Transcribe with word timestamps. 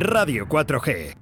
Radio 0.00 0.46
4G. 0.46 1.21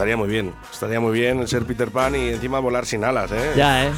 Estaría 0.00 0.16
muy 0.16 0.28
bien. 0.28 0.54
Estaría 0.72 0.98
muy 0.98 1.12
bien 1.12 1.46
ser 1.46 1.64
Peter 1.66 1.90
Pan 1.90 2.14
y 2.16 2.30
encima 2.30 2.58
volar 2.58 2.86
sin 2.86 3.04
alas, 3.04 3.30
¿eh? 3.32 3.52
Ya, 3.54 3.84
¿eh? 3.86 3.90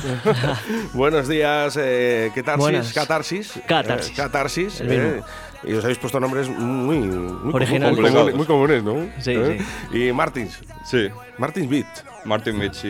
Buenos 0.95 1.29
días, 1.29 1.79
eh, 1.81 2.33
¿qué 2.35 2.43
tarsis? 2.43 2.61
Buenas. 2.61 2.93
Catarsis. 2.93 3.53
Catarsis. 3.69 4.11
Eh, 4.11 4.15
catarsis. 4.17 4.81
El 4.81 4.89
mismo. 4.89 5.05
eh, 5.05 5.23
y 5.63 5.75
os 5.75 5.85
habéis 5.85 5.99
puesto 5.99 6.19
nombres 6.19 6.49
muy, 6.49 6.99
muy, 6.99 7.55
Originales. 7.55 7.97
muy 8.01 8.11
comunes, 8.11 8.35
muy 8.35 8.47
comunes, 8.47 8.83
¿no? 8.83 8.97
Sí, 9.21 9.31
¿Eh? 9.33 9.61
Y 9.93 10.11
Martins. 10.13 10.59
Sí, 10.85 11.09
Martins 11.39 11.69
Beat. 11.71 11.87
Martin 12.25 12.59
Beach, 12.59 12.75
sí. 12.75 12.89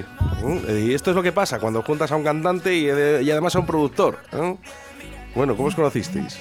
¿eh? 0.68 0.84
Y 0.88 0.94
esto 0.94 1.10
es 1.10 1.16
lo 1.16 1.22
que 1.22 1.32
pasa 1.32 1.58
cuando 1.58 1.82
juntas 1.82 2.10
a 2.12 2.16
un 2.16 2.24
cantante 2.24 2.74
y, 2.74 2.86
y 2.86 3.30
además 3.30 3.54
a 3.56 3.58
un 3.58 3.66
productor. 3.66 4.20
¿eh? 4.32 4.56
Bueno, 5.34 5.54
¿cómo 5.54 5.68
os 5.68 5.74
conocisteis? 5.74 6.38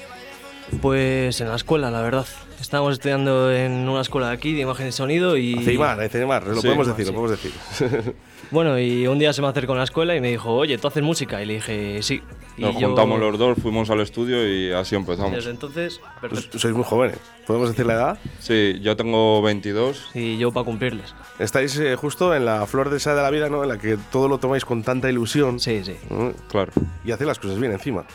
Pues 0.81 1.41
en 1.41 1.49
la 1.49 1.55
escuela, 1.55 1.91
la 1.91 2.01
verdad. 2.01 2.25
Estábamos 2.59 2.93
estudiando 2.93 3.51
en 3.51 3.89
una 3.89 4.01
escuela 4.01 4.27
de 4.27 4.33
aquí 4.33 4.53
de 4.53 4.61
imagen 4.61 4.87
y 4.87 4.91
sonido 4.91 5.35
y... 5.35 5.55
Ceimar, 5.63 6.07
Ceimar, 6.09 6.45
lo 6.45 6.55
Sí. 6.61 6.67
podemos 6.67 6.87
decir, 6.87 7.05
Sí. 7.07 7.11
lo 7.11 7.17
podemos 7.19 7.41
decir. 7.41 8.13
Bueno, 8.51 8.77
y 8.79 9.07
un 9.07 9.17
día 9.17 9.33
se 9.33 9.41
me 9.41 9.47
acercó 9.47 9.71
en 9.73 9.79
la 9.79 9.83
escuela 9.85 10.15
y 10.15 10.21
me 10.21 10.29
dijo, 10.29 10.51
oye, 10.53 10.77
¿tú 10.77 10.87
haces 10.87 11.01
música? 11.01 11.41
Y 11.41 11.45
le 11.45 11.53
dije, 11.55 12.03
sí. 12.03 12.21
Y 12.57 12.61
Nos 12.61 12.77
yo- 12.77 12.87
juntamos 12.87 13.19
los 13.19 13.37
dos, 13.39 13.57
fuimos 13.61 13.89
al 13.89 14.01
estudio 14.01 14.47
y 14.47 14.71
así 14.73 14.95
empezamos. 14.95 15.31
Desde 15.31 15.49
entonces, 15.51 15.99
Pues 16.19 16.31
perfecto. 16.33 16.59
sois 16.59 16.73
muy 16.75 16.83
jóvenes. 16.83 17.17
¿Podemos 17.47 17.69
decir 17.69 17.85
la 17.85 17.93
edad? 17.93 18.19
Sí, 18.39 18.79
yo 18.81 18.95
tengo 18.95 19.41
22. 19.41 20.09
Y 20.13 20.37
yo 20.37 20.51
para 20.51 20.65
cumplirles. 20.65 21.15
Estáis 21.39 21.77
eh, 21.79 21.95
justo 21.95 22.35
en 22.35 22.45
la 22.45 22.65
flor 22.67 22.89
de 22.89 22.97
esa 22.97 23.15
de 23.15 23.21
la 23.21 23.29
vida, 23.31 23.49
¿no? 23.49 23.63
En 23.63 23.69
la 23.69 23.77
que 23.77 23.97
todo 24.11 24.27
lo 24.27 24.37
tomáis 24.37 24.65
con 24.65 24.83
tanta 24.83 25.09
ilusión. 25.09 25.59
Sí, 25.59 25.81
sí. 25.83 25.95
¿eh? 26.09 26.33
Claro. 26.49 26.71
y 27.05 27.11
hacer 27.11 27.25
las 27.27 27.39
cosas 27.39 27.59
bien 27.59 27.71
encima. 27.71 28.05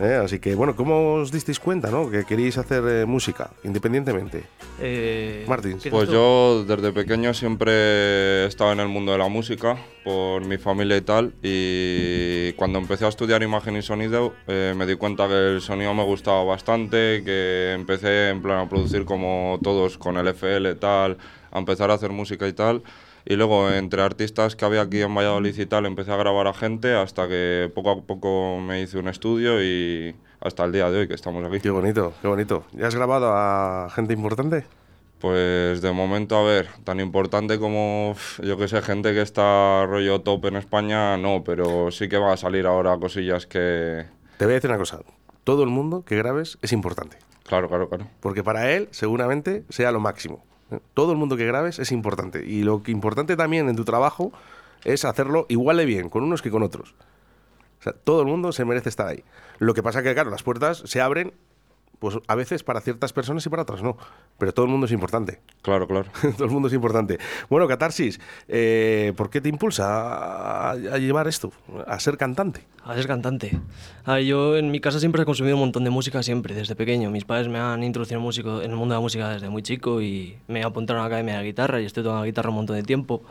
¿Eh? 0.00 0.20
Así 0.22 0.40
que, 0.40 0.54
bueno, 0.54 0.74
¿cómo 0.74 1.14
os 1.14 1.30
disteis 1.30 1.60
cuenta, 1.60 1.90
no? 1.90 2.10
Que 2.10 2.24
queríais 2.24 2.58
hacer 2.58 2.82
eh, 2.86 3.06
música, 3.06 3.50
independientemente. 3.62 4.44
Eh, 4.80 5.44
Martín. 5.46 5.78
¿qué 5.80 5.90
Pues 5.90 6.08
tú? 6.08 6.14
yo 6.14 6.64
desde 6.66 6.92
pequeño 6.92 7.32
siempre 7.32 7.72
he 7.72 8.46
estado 8.46 8.72
en 8.72 8.80
el 8.80 8.88
mundo 8.88 9.12
de 9.12 9.18
la 9.18 9.28
música 9.28 9.76
por 10.02 10.44
mi 10.44 10.58
familia 10.58 10.96
y 10.96 11.00
tal. 11.02 11.34
Y 11.42 12.52
cuando 12.54 12.78
empecé 12.78 13.04
a 13.04 13.08
estudiar 13.08 13.42
imagen 13.42 13.76
y 13.76 13.82
sonido 13.82 14.34
eh, 14.48 14.74
me 14.76 14.86
di 14.86 14.96
cuenta 14.96 15.28
que 15.28 15.54
el 15.54 15.60
sonido 15.60 15.94
me 15.94 16.02
gustaba 16.04 16.42
bastante, 16.42 17.22
que 17.24 17.72
empecé 17.74 18.30
en 18.30 18.42
plan 18.42 18.66
a 18.66 18.68
producir 18.68 19.04
como 19.04 19.60
todos 19.62 19.96
con 19.96 20.16
el 20.16 20.26
FL 20.28 20.70
y 20.70 20.74
tal, 20.74 21.18
a 21.52 21.58
empezar 21.58 21.90
a 21.90 21.94
hacer 21.94 22.10
música 22.10 22.48
y 22.48 22.52
tal. 22.52 22.82
Y 23.26 23.36
luego 23.36 23.70
entre 23.70 24.02
artistas 24.02 24.54
que 24.54 24.64
había 24.64 24.82
aquí 24.82 25.00
en 25.00 25.14
Valladolid 25.14 25.58
y 25.58 25.66
tal 25.66 25.86
empecé 25.86 26.12
a 26.12 26.16
grabar 26.16 26.46
a 26.46 26.52
gente 26.52 26.94
hasta 26.94 27.26
que 27.26 27.70
poco 27.74 27.90
a 27.90 28.02
poco 28.02 28.60
me 28.60 28.82
hice 28.82 28.98
un 28.98 29.08
estudio 29.08 29.62
y 29.62 30.14
hasta 30.40 30.64
el 30.64 30.72
día 30.72 30.90
de 30.90 31.00
hoy 31.00 31.08
que 31.08 31.14
estamos 31.14 31.42
aquí. 31.44 31.60
Qué 31.60 31.70
bonito, 31.70 32.12
qué 32.20 32.28
bonito. 32.28 32.64
¿Ya 32.72 32.86
has 32.86 32.94
grabado 32.94 33.32
a 33.34 33.88
gente 33.94 34.12
importante? 34.12 34.66
Pues 35.20 35.80
de 35.80 35.90
momento, 35.90 36.36
a 36.36 36.42
ver, 36.42 36.68
tan 36.84 37.00
importante 37.00 37.58
como, 37.58 38.14
yo 38.42 38.58
que 38.58 38.68
sé, 38.68 38.82
gente 38.82 39.14
que 39.14 39.22
está 39.22 39.86
rollo 39.86 40.20
top 40.20 40.44
en 40.46 40.56
España, 40.56 41.16
no, 41.16 41.42
pero 41.42 41.90
sí 41.90 42.10
que 42.10 42.18
va 42.18 42.34
a 42.34 42.36
salir 42.36 42.66
ahora 42.66 42.98
cosillas 42.98 43.46
que... 43.46 44.04
Te 44.36 44.44
voy 44.44 44.52
a 44.52 44.56
decir 44.56 44.68
una 44.68 44.78
cosa. 44.78 45.00
Todo 45.44 45.62
el 45.62 45.70
mundo 45.70 46.04
que 46.04 46.16
grabes 46.16 46.58
es 46.60 46.74
importante. 46.74 47.16
Claro, 47.44 47.68
claro, 47.68 47.88
claro. 47.88 48.06
Porque 48.20 48.44
para 48.44 48.70
él 48.72 48.88
seguramente 48.90 49.64
sea 49.70 49.92
lo 49.92 50.00
máximo. 50.00 50.44
Todo 50.94 51.12
el 51.12 51.18
mundo 51.18 51.36
que 51.36 51.46
grabes 51.46 51.78
es 51.78 51.92
importante. 51.92 52.44
Y 52.44 52.62
lo 52.62 52.82
que 52.82 52.90
importante 52.90 53.36
también 53.36 53.68
en 53.68 53.76
tu 53.76 53.84
trabajo 53.84 54.32
es 54.84 55.04
hacerlo 55.04 55.46
igual 55.48 55.76
de 55.76 55.84
bien 55.84 56.08
con 56.08 56.22
unos 56.22 56.42
que 56.42 56.50
con 56.50 56.62
otros. 56.62 56.94
O 57.80 57.82
sea, 57.82 57.92
todo 57.92 58.22
el 58.22 58.26
mundo 58.26 58.52
se 58.52 58.64
merece 58.64 58.88
estar 58.88 59.06
ahí. 59.06 59.24
Lo 59.58 59.74
que 59.74 59.82
pasa 59.82 60.02
que, 60.02 60.14
claro, 60.14 60.30
las 60.30 60.42
puertas 60.42 60.82
se 60.86 61.00
abren, 61.00 61.34
pues 61.98 62.18
a 62.26 62.34
veces 62.34 62.62
para 62.62 62.80
ciertas 62.80 63.12
personas 63.12 63.44
y 63.46 63.48
para 63.48 63.62
otras 63.62 63.82
no. 63.82 63.96
Pero 64.38 64.52
todo 64.52 64.66
el 64.66 64.72
mundo 64.72 64.86
es 64.86 64.92
importante. 64.92 65.40
Claro, 65.62 65.86
claro. 65.86 66.06
todo 66.36 66.44
el 66.44 66.50
mundo 66.50 66.68
es 66.68 66.74
importante. 66.74 67.18
Bueno, 67.48 67.68
Catarsis, 67.68 68.20
eh, 68.48 69.12
¿por 69.16 69.30
qué 69.30 69.40
te 69.40 69.48
impulsa 69.48 69.84
a, 69.86 70.70
a 70.70 70.98
llevar 70.98 71.28
esto? 71.28 71.52
A 71.86 71.98
ser 72.00 72.16
cantante. 72.16 72.66
A 72.84 72.94
ser 72.94 73.06
cantante. 73.06 73.58
A 74.04 74.14
ver, 74.14 74.24
yo 74.24 74.56
en 74.56 74.70
mi 74.70 74.80
casa 74.80 75.00
siempre 75.00 75.22
he 75.22 75.24
consumido 75.24 75.56
un 75.56 75.60
montón 75.60 75.84
de 75.84 75.90
música, 75.90 76.22
siempre, 76.22 76.54
desde 76.54 76.76
pequeño. 76.76 77.10
Mis 77.10 77.24
padres 77.24 77.48
me 77.48 77.58
han 77.58 77.82
introducido 77.82 78.18
en, 78.18 78.22
músico, 78.22 78.60
en 78.60 78.70
el 78.70 78.76
mundo 78.76 78.94
de 78.94 78.98
la 78.98 79.02
música 79.02 79.30
desde 79.30 79.48
muy 79.48 79.62
chico 79.62 80.02
y 80.02 80.36
me 80.48 80.62
apuntaron 80.62 81.00
a 81.00 81.04
la 81.04 81.06
academia 81.06 81.38
de 81.38 81.44
guitarra 81.44 81.80
y 81.80 81.86
estoy 81.86 82.02
tocando 82.02 82.20
la 82.20 82.26
guitarra 82.26 82.50
un 82.50 82.56
montón 82.56 82.76
de 82.76 82.82
tiempo. 82.82 83.22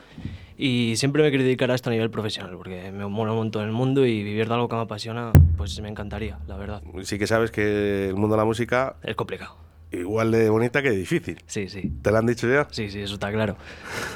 Y 0.58 0.94
siempre 0.98 1.24
me 1.24 1.30
quiero 1.30 1.44
dedicar 1.44 1.72
a 1.72 1.76
esto 1.76 1.90
a 1.90 1.94
nivel 1.94 2.10
profesional 2.12 2.56
porque 2.56 2.92
me 2.92 3.06
mola 3.08 3.32
un 3.32 3.38
montón 3.40 3.66
el 3.66 3.72
mundo 3.72 4.06
y 4.06 4.24
vivir 4.24 4.48
de 4.48 4.54
algo 4.54 4.70
que 4.70 4.76
me 4.76 4.82
apasiona, 4.82 5.32
pues 5.58 5.80
me 5.82 5.90
encantaría, 5.90 6.38
la 6.48 6.58
verdad. 6.58 6.82
Sí 7.04 7.18
que 7.18 7.28
sabes 7.28 7.52
que 7.52 8.10
el 8.10 8.16
mundo 8.16 8.36
de 8.36 8.42
la 8.42 8.46
música 8.46 8.96
Es 9.04 9.16
complicado. 9.16 9.56
igual 9.92 10.32
de 10.32 10.50
bonita 10.50 10.82
que 10.84 10.92
difícil. 10.92 11.42
Sí, 11.48 11.70
sí. 11.70 11.92
¿Te 12.02 12.12
lo 12.12 12.18
han 12.18 12.26
dicho 12.28 12.48
ya? 12.48 12.68
Sí, 12.72 12.90
sí, 12.90 13.02
eso 13.02 13.16
está 13.16 13.32
claro. 13.32 13.58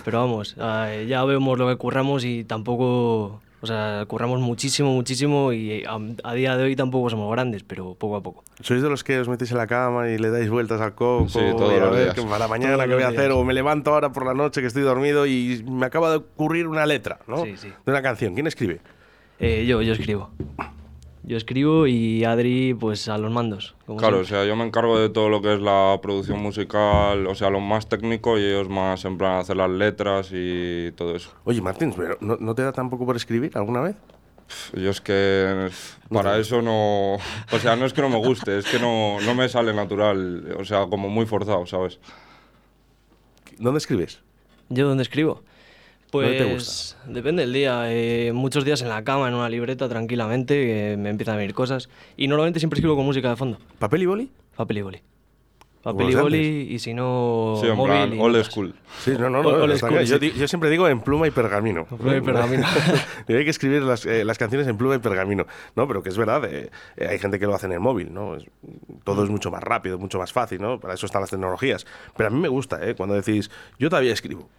Pero 0.05 0.19
vamos, 0.19 0.55
eh, 0.59 1.05
ya 1.09 1.23
vemos 1.25 1.57
lo 1.57 1.67
que 1.67 1.75
curramos 1.77 2.23
y 2.23 2.43
tampoco, 2.43 3.41
o 3.61 3.65
sea, 3.67 4.05
curramos 4.07 4.39
muchísimo, 4.39 4.93
muchísimo 4.93 5.51
y 5.53 5.83
a, 5.83 5.97
a 6.23 6.33
día 6.33 6.55
de 6.57 6.63
hoy 6.63 6.75
tampoco 6.75 7.09
somos 7.09 7.31
grandes, 7.31 7.63
pero 7.63 7.95
poco 7.95 8.15
a 8.15 8.21
poco. 8.21 8.43
¿Sois 8.61 8.81
de 8.81 8.89
los 8.89 9.03
que 9.03 9.19
os 9.19 9.27
metéis 9.27 9.51
en 9.51 9.57
la 9.57 9.67
cama 9.67 10.09
y 10.09 10.17
le 10.17 10.29
dais 10.29 10.49
vueltas 10.49 10.79
al 10.81 10.93
coco? 10.95 11.27
Sí, 11.29 11.39
todos 11.57 11.73
a 11.73 11.77
los 11.85 11.91
ver 11.91 12.03
días. 12.03 12.15
que 12.15 12.21
para 12.23 12.47
mañana 12.47 12.73
Todos 12.75 12.87
qué 12.87 12.93
voy 12.93 13.03
a 13.03 13.07
hacer, 13.07 13.21
días. 13.29 13.33
o 13.35 13.43
me 13.43 13.53
levanto 13.53 13.93
ahora 13.93 14.11
por 14.11 14.25
la 14.25 14.33
noche 14.33 14.61
que 14.61 14.67
estoy 14.67 14.83
dormido 14.83 15.25
y 15.25 15.63
me 15.69 15.85
acaba 15.85 16.11
de 16.11 16.17
ocurrir 16.17 16.67
una 16.67 16.85
letra, 16.85 17.19
¿no? 17.27 17.43
Sí, 17.43 17.55
sí. 17.57 17.67
De 17.85 17.91
una 17.91 18.01
canción. 18.01 18.33
¿Quién 18.35 18.47
escribe? 18.47 18.79
Eh, 19.39 19.65
yo, 19.67 19.81
yo 19.81 19.93
escribo. 19.93 20.31
Yo 21.27 21.35
escribo 21.35 21.87
y 21.87 22.23
Adri, 22.23 22.73
pues 22.73 23.09
a 23.09 23.17
los 23.17 23.29
mandos. 23.29 23.75
como 23.85 23.99
Claro, 23.99 24.19
o 24.19 24.23
sea, 24.23 24.45
yo 24.45 24.55
me 24.55 24.63
encargo 24.63 24.97
de 24.97 25.09
todo 25.09 25.27
lo 25.27 25.41
que 25.41 25.55
es 25.55 25.59
la 25.59 25.99
producción 26.01 26.39
musical, 26.39 27.27
o 27.27 27.35
sea, 27.35 27.49
lo 27.49 27.59
más 27.59 27.89
técnico 27.89 28.39
y 28.39 28.45
ellos 28.45 28.69
más 28.69 29.03
en 29.03 29.17
plan 29.17 29.39
hacer 29.39 29.57
las 29.57 29.69
letras 29.69 30.29
y 30.31 30.93
todo 30.93 31.17
eso. 31.17 31.33
Oye, 31.43 31.59
Martín, 31.59 31.93
pero 31.97 32.17
¿no, 32.21 32.37
no 32.39 32.55
te 32.55 32.61
da 32.61 32.71
tampoco 32.71 33.05
por 33.05 33.17
escribir 33.17 33.51
alguna 33.55 33.81
vez? 33.81 33.97
Yo 34.71 34.89
es 34.89 35.01
que 35.01 35.69
para 36.09 36.37
eso 36.37 36.61
no... 36.61 37.17
O 37.51 37.59
sea, 37.59 37.75
no 37.75 37.85
es 37.85 37.91
que 37.91 38.01
no 38.01 38.07
me 38.07 38.19
guste, 38.19 38.57
es 38.59 38.65
que 38.65 38.79
no, 38.79 39.19
no 39.19 39.35
me 39.35 39.49
sale 39.49 39.73
natural, 39.73 40.55
o 40.57 40.63
sea, 40.63 40.85
como 40.85 41.09
muy 41.09 41.25
forzado, 41.25 41.65
¿sabes? 41.65 41.99
¿Dónde 43.59 43.79
escribes? 43.79 44.21
¿Yo 44.69 44.87
dónde 44.87 45.03
escribo? 45.03 45.43
¿Dónde 46.11 46.27
Pues 46.29 46.37
te 46.37 46.53
gusta? 46.53 46.97
depende 47.11 47.41
del 47.43 47.53
día. 47.53 47.83
eh, 47.91 48.31
muchos 48.33 48.63
días 48.65 48.81
en 48.81 48.89
la 48.89 49.03
cama, 49.03 49.27
en 49.27 49.33
una 49.33 49.49
libreta, 49.49 49.89
tranquilamente, 49.89 50.53
que 50.65 50.97
me 50.97 51.09
empiezan 51.09 51.35
a 51.35 51.37
venir 51.37 51.53
cosas. 51.53 51.89
Y 52.15 52.27
normalmente 52.27 52.59
siempre 52.59 52.77
escribo 52.77 52.95
con 52.95 53.05
música 53.05 53.29
de 53.29 53.35
fondo. 53.35 53.57
¿Papel 53.79 54.03
y 54.03 54.05
boli? 54.05 54.31
Papel 54.55 54.77
y 54.77 54.81
boli. 54.81 55.01
Papel 55.83 56.09
y 56.09 56.15
boli 56.15 56.37
y 56.71 56.79
si 56.79 56.93
no, 56.93 57.59
Sí, 57.61 57.67
móvil 57.67 57.85
plan, 57.91 58.13
y 58.13 58.19
old 58.19 58.43
school. 58.43 58.73
Sí, 58.99 59.11
no, 59.11 59.29
no, 59.29 59.41
no. 59.43 59.49
Old 59.49 59.77
school, 59.77 60.03
yo, 60.03 60.17
sí. 60.17 60.33
yo 60.37 60.47
siempre 60.47 60.69
digo 60.69 60.87
en 60.89 60.99
pluma 61.01 61.27
y 61.27 61.31
pergamino. 61.31 61.85
Pluma 61.85 62.17
y 62.17 62.21
pergamino. 62.21 62.65
Y 63.27 63.33
hay 63.33 63.43
que 63.45 63.49
escribir 63.51 63.83
las, 63.83 64.05
eh, 64.05 64.25
las 64.25 64.37
canciones 64.37 64.67
en 64.67 64.77
pluma 64.77 64.95
y 64.95 64.99
pergamino. 64.99 65.45
No, 65.75 65.87
pero 65.87 66.01
que 66.03 66.09
es 66.09 66.17
verdad, 66.17 66.43
eh, 66.45 66.71
eh, 66.97 67.07
hay 67.09 67.19
gente 67.19 67.37
que 67.39 67.45
lo 67.45 67.53
hace 67.55 67.67
en 67.67 67.73
el 67.73 67.79
móvil, 67.79 68.13
¿no? 68.13 68.35
Es- 68.35 68.45
todo 69.05 69.23
es 69.23 69.29
mucho 69.29 69.49
más 69.51 69.63
rápido, 69.63 69.97
mucho 69.99 70.17
más 70.19 70.33
fácil, 70.33 70.61
¿no? 70.61 70.79
Para 70.79 70.93
eso 70.95 71.05
están 71.05 71.21
las 71.21 71.29
tecnologías. 71.29 71.85
Pero 72.17 72.27
a 72.27 72.29
mí 72.31 72.39
me 72.39 72.47
gusta, 72.49 72.85
¿eh? 72.85 72.95
Cuando 72.95 73.15
decís, 73.15 73.49
yo 73.79 73.89
todavía 73.89 74.11
escribo. 74.13 74.49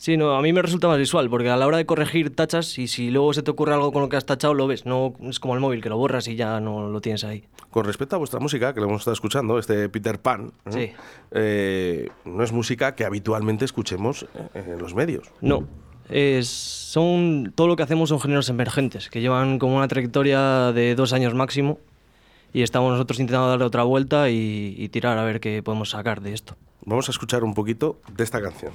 Sí, 0.00 0.16
no, 0.16 0.34
a 0.34 0.40
mí 0.40 0.50
me 0.54 0.62
resulta 0.62 0.88
más 0.88 0.96
visual, 0.96 1.28
porque 1.28 1.50
a 1.50 1.58
la 1.58 1.66
hora 1.66 1.76
de 1.76 1.84
corregir 1.84 2.34
tachas 2.34 2.78
y 2.78 2.88
si 2.88 3.10
luego 3.10 3.34
se 3.34 3.42
te 3.42 3.50
ocurre 3.50 3.74
algo 3.74 3.92
con 3.92 4.00
lo 4.00 4.08
que 4.08 4.16
has 4.16 4.24
tachado, 4.24 4.54
lo 4.54 4.66
ves. 4.66 4.86
No 4.86 5.12
es 5.28 5.38
como 5.38 5.52
el 5.52 5.60
móvil, 5.60 5.82
que 5.82 5.90
lo 5.90 5.98
borras 5.98 6.26
y 6.26 6.36
ya 6.36 6.58
no 6.58 6.88
lo 6.88 7.02
tienes 7.02 7.22
ahí. 7.22 7.44
Con 7.70 7.84
respecto 7.84 8.16
a 8.16 8.18
vuestra 8.18 8.40
música, 8.40 8.72
que 8.72 8.80
lo 8.80 8.86
hemos 8.86 9.02
estado 9.02 9.12
escuchando, 9.12 9.58
este 9.58 9.90
Peter 9.90 10.18
Pan, 10.18 10.54
¿no? 10.64 10.72
Sí. 10.72 10.92
Eh, 11.32 12.08
no 12.24 12.42
es 12.42 12.50
música 12.50 12.94
que 12.94 13.04
habitualmente 13.04 13.66
escuchemos 13.66 14.24
en 14.54 14.78
los 14.78 14.94
medios. 14.94 15.30
No, 15.42 15.68
es, 16.08 16.48
son, 16.48 17.52
todo 17.54 17.66
lo 17.66 17.76
que 17.76 17.82
hacemos 17.82 18.08
son 18.08 18.20
géneros 18.20 18.48
emergentes, 18.48 19.10
que 19.10 19.20
llevan 19.20 19.58
como 19.58 19.76
una 19.76 19.88
trayectoria 19.88 20.72
de 20.72 20.94
dos 20.94 21.12
años 21.12 21.34
máximo 21.34 21.78
y 22.54 22.62
estamos 22.62 22.90
nosotros 22.90 23.20
intentando 23.20 23.50
darle 23.50 23.66
otra 23.66 23.82
vuelta 23.82 24.30
y, 24.30 24.74
y 24.78 24.88
tirar 24.88 25.18
a 25.18 25.24
ver 25.24 25.40
qué 25.40 25.62
podemos 25.62 25.90
sacar 25.90 26.22
de 26.22 26.32
esto. 26.32 26.56
Vamos 26.86 27.06
a 27.10 27.12
escuchar 27.12 27.44
un 27.44 27.52
poquito 27.52 28.00
de 28.16 28.24
esta 28.24 28.40
canción. 28.40 28.72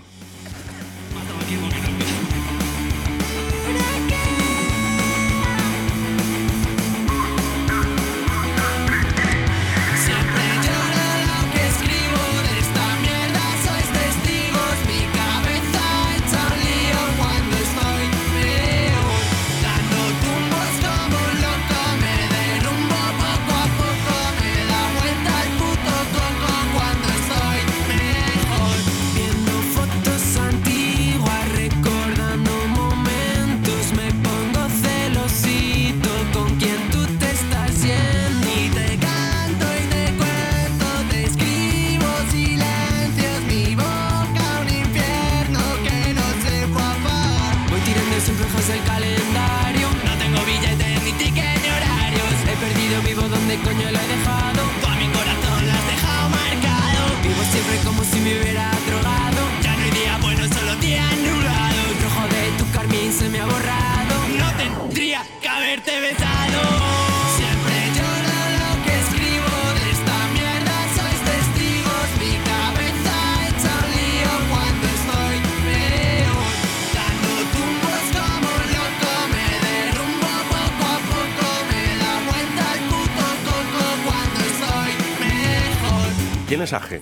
¿Quién 86.55 86.63
es 86.63 86.71
Aje? 86.71 87.01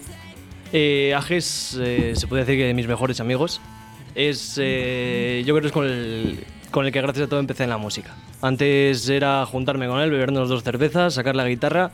Eh, 0.72 1.14
Ajes, 1.16 1.78
eh, 1.80 2.14
se 2.16 2.26
puede 2.26 2.44
decir 2.44 2.60
que 2.60 2.66
de 2.66 2.74
mis 2.74 2.88
mejores 2.88 3.20
amigos. 3.20 3.62
Es, 4.16 4.58
eh, 4.60 5.44
yo 5.46 5.54
creo 5.54 5.62
que 5.62 5.68
es 5.68 5.72
con 5.74 5.86
el, 5.86 6.44
con 6.72 6.88
el 6.88 6.92
que 6.92 7.00
gracias 7.00 7.28
a 7.28 7.30
todo 7.30 7.40
empecé 7.40 7.66
en 7.66 7.70
la 7.70 7.78
música. 7.78 8.16
Antes 8.42 9.08
era 9.10 9.46
juntarme 9.46 9.88
con 9.88 10.00
él, 10.00 10.10
bebernos 10.10 10.50
dos 10.50 10.64
cervezas, 10.64 11.14
sacar 11.14 11.36
la 11.36 11.48
guitarra 11.48 11.92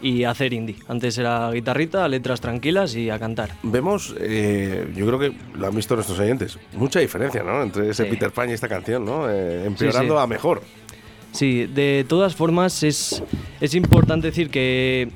y 0.00 0.22
hacer 0.22 0.52
indie. 0.52 0.76
Antes 0.86 1.18
era 1.18 1.50
guitarrita, 1.50 2.06
letras 2.06 2.40
tranquilas 2.40 2.94
y 2.94 3.10
a 3.10 3.18
cantar. 3.18 3.50
Vemos, 3.64 4.14
eh, 4.20 4.88
yo 4.94 5.04
creo 5.08 5.18
que 5.18 5.32
lo 5.58 5.66
han 5.66 5.74
visto 5.74 5.96
nuestros 5.96 6.16
oyentes, 6.20 6.60
mucha 6.74 7.00
diferencia, 7.00 7.42
¿no? 7.42 7.60
Entre 7.60 7.90
ese 7.90 8.04
Sí. 8.04 8.10
Peter 8.10 8.30
Pan 8.30 8.50
y 8.50 8.52
esta 8.52 8.68
canción, 8.68 9.04
¿no? 9.04 9.28
Eh, 9.28 9.64
empeorando 9.66 10.14
sí. 10.16 10.22
a 10.22 10.26
mejor. 10.28 10.62
Sí, 11.32 11.66
de 11.66 12.04
todas 12.08 12.36
formas 12.36 12.84
es, 12.84 13.20
es 13.60 13.74
importante 13.74 14.28
decir 14.28 14.48
que 14.48 15.10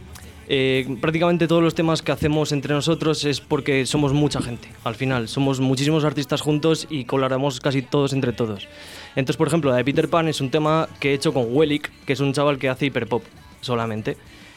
eh, 0.49 0.97
prácticamente 1.01 1.49
todos 1.49 1.63
los 1.63 1.75
temas 1.75 2.03
que 2.03 2.13
hacemos 2.13 2.53
entre 2.53 2.75
nosotros 2.75 3.25
es 3.25 3.41
porque 3.41 3.87
somos 3.87 4.13
mucha 4.13 4.43
gente. 4.43 4.69
Al 4.85 4.95
final, 4.95 5.29
somos 5.29 5.61
muchísimos 5.61 6.05
artistas 6.05 6.41
juntos 6.41 6.87
y 6.91 7.05
colaboramos 7.05 7.61
casi 7.61 7.83
todos 7.83 8.13
entre 8.13 8.33
todos. 8.33 8.69
Entonces, 9.17 9.37
por 9.37 9.49
ejemplo, 9.49 9.71
la 9.71 9.77
de 9.77 9.85
Peter 9.85 10.09
Pan 10.09 10.29
es 10.29 10.41
un 10.41 10.51
tema 10.51 10.89
que 11.01 11.11
he 11.11 11.15
hecho 11.15 11.33
con 11.33 11.47
Wellick, 11.51 11.91
que 12.05 12.13
es 12.13 12.21
un 12.21 12.33
chaval 12.33 12.59
que 12.59 12.69
hace 12.69 12.87
hiperpop 12.87 13.23
solamente. 13.61 14.17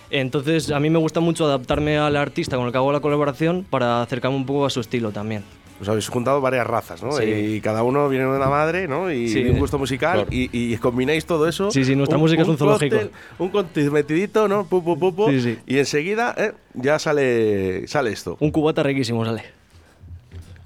Entonces, 0.09 0.71
a 0.71 0.79
mí 0.79 0.89
me 0.89 0.99
gusta 0.99 1.19
mucho 1.19 1.45
adaptarme 1.45 1.97
al 1.97 2.15
artista 2.15 2.55
con 2.55 2.65
el 2.65 2.71
que 2.71 2.77
hago 2.77 2.91
la 2.91 3.01
colaboración 3.01 3.65
para 3.69 4.01
acercarme 4.01 4.37
un 4.37 4.45
poco 4.45 4.65
a 4.65 4.69
su 4.69 4.79
estilo 4.79 5.11
también. 5.11 5.43
Os 5.79 5.87
habéis 5.89 6.07
juntado 6.09 6.41
varias 6.41 6.65
razas, 6.65 7.03
¿no? 7.03 7.11
Sí. 7.11 7.23
Y 7.23 7.61
cada 7.61 7.83
uno 7.83 8.09
viene 8.09 8.25
de 8.25 8.31
una 8.35 8.49
madre, 8.49 8.87
¿no? 8.87 9.11
Y 9.11 9.27
Sí. 9.29 9.43
un 9.45 9.59
gusto 9.59 9.77
musical 9.77 10.13
Claro. 10.25 10.29
y, 10.31 10.49
y 10.51 10.75
combináis 10.77 11.25
todo 11.25 11.47
eso. 11.47 11.69
Sí, 11.69 11.85
sí, 11.85 11.95
nuestra 11.95 12.17
música 12.17 12.41
es 12.41 12.47
un 12.47 12.57
zoológico. 12.57 12.95
cóctel, 12.95 13.11
un 13.37 13.49
cóctel 13.49 13.91
metidito, 13.91 14.47
¿no? 14.47 14.65
Pu, 14.65 14.83
pu, 14.83 15.13
pu, 15.13 15.29
Sí, 15.29 15.41
sí. 15.41 15.59
Y 15.67 15.77
enseguida 15.77 16.33
eh, 16.37 16.53
ya 16.73 16.97
sale, 16.97 17.87
sale 17.87 18.11
esto. 18.11 18.37
Un 18.39 18.49
cubata 18.51 18.81
riquísimo 18.81 19.23
sale. 19.23 19.43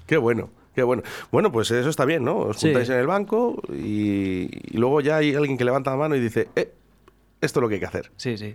Qué 0.06 0.16
bueno, 0.16 0.50
qué 0.74 0.82
bueno. 0.82 1.02
Bueno, 1.30 1.52
pues 1.52 1.70
eso 1.70 1.88
está 1.88 2.04
bien, 2.04 2.24
¿no? 2.24 2.36
Os 2.38 2.56
juntáis 2.58 2.88
en 2.88 2.98
el 2.98 3.06
banco 3.06 3.60
y, 3.72 4.48
y 4.74 4.76
luego 4.78 5.00
ya 5.00 5.16
hay 5.18 5.34
alguien 5.34 5.56
que 5.58 5.64
levanta 5.64 5.90
la 5.90 5.96
mano 5.96 6.16
y 6.16 6.20
dice, 6.20 6.48
eh, 6.56 6.72
esto 7.40 7.60
es 7.60 7.62
lo 7.62 7.68
que 7.68 7.74
hay 7.74 7.80
que 7.80 7.86
hacer. 7.86 8.10
Sí, 8.16 8.36
sí. 8.36 8.54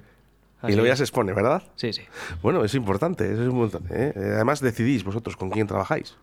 y 0.68 0.72
luego 0.72 0.88
ya 0.88 0.96
se 0.96 1.04
expone, 1.04 1.34
¿verdad? 1.34 1.62
Sí, 1.76 1.94
sí. 1.94 2.02
Bueno, 2.42 2.64
es 2.64 2.74
importante, 2.76 3.32
eso 3.32 3.44
es 3.44 3.50
importante. 3.50 3.90
Eh, 3.92 4.14
Además 4.36 4.60
decidís 4.60 5.04
vosotros 5.04 5.36
con 5.38 5.50
quién 5.52 5.68
trabajáis. 5.68 6.16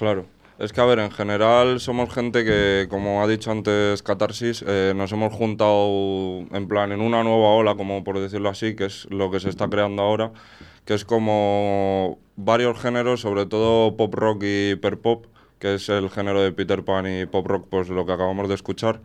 Claro. 0.00 0.24
Es 0.58 0.72
que, 0.72 0.80
a 0.80 0.86
ver, 0.86 0.98
en 0.98 1.10
general 1.10 1.78
somos 1.78 2.10
gente 2.10 2.42
que, 2.42 2.86
como 2.88 3.22
ha 3.22 3.26
dicho 3.26 3.50
antes 3.50 4.02
Catarsis, 4.02 4.64
eh, 4.66 4.94
nos 4.96 5.12
hemos 5.12 5.30
juntado 5.30 6.38
en 6.52 6.68
plan 6.68 6.90
en 6.92 7.02
una 7.02 7.22
nueva 7.22 7.48
ola, 7.50 7.74
como 7.74 8.02
por 8.02 8.18
decirlo 8.18 8.48
así, 8.48 8.74
que 8.74 8.86
es 8.86 9.06
lo 9.10 9.30
que 9.30 9.40
se 9.40 9.50
está 9.50 9.68
creando 9.68 10.00
ahora, 10.02 10.32
que 10.86 10.94
es 10.94 11.04
como 11.04 12.18
varios 12.36 12.80
géneros, 12.80 13.20
sobre 13.20 13.44
todo 13.44 13.94
pop 13.98 14.14
rock 14.14 14.44
y 14.44 14.70
hiperpop, 14.70 15.26
que 15.58 15.74
es 15.74 15.90
el 15.90 16.08
género 16.08 16.40
de 16.40 16.52
Peter 16.52 16.82
Pan 16.82 17.06
y 17.06 17.26
pop 17.26 17.46
rock, 17.46 17.66
pues 17.68 17.90
lo 17.90 18.06
que 18.06 18.12
acabamos 18.12 18.48
de 18.48 18.54
escuchar. 18.54 19.02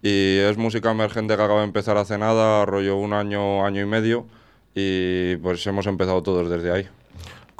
Y 0.00 0.38
es 0.38 0.56
música 0.58 0.92
emergente 0.92 1.36
que 1.36 1.42
acaba 1.42 1.58
de 1.62 1.66
empezar 1.66 1.96
hace 1.96 2.18
nada, 2.18 2.64
rollo 2.66 2.96
un 2.98 3.14
año, 3.14 3.66
año 3.66 3.82
y 3.82 3.86
medio, 3.86 4.28
y 4.76 5.34
pues 5.38 5.66
hemos 5.66 5.88
empezado 5.88 6.22
todos 6.22 6.48
desde 6.48 6.70
ahí. 6.70 6.88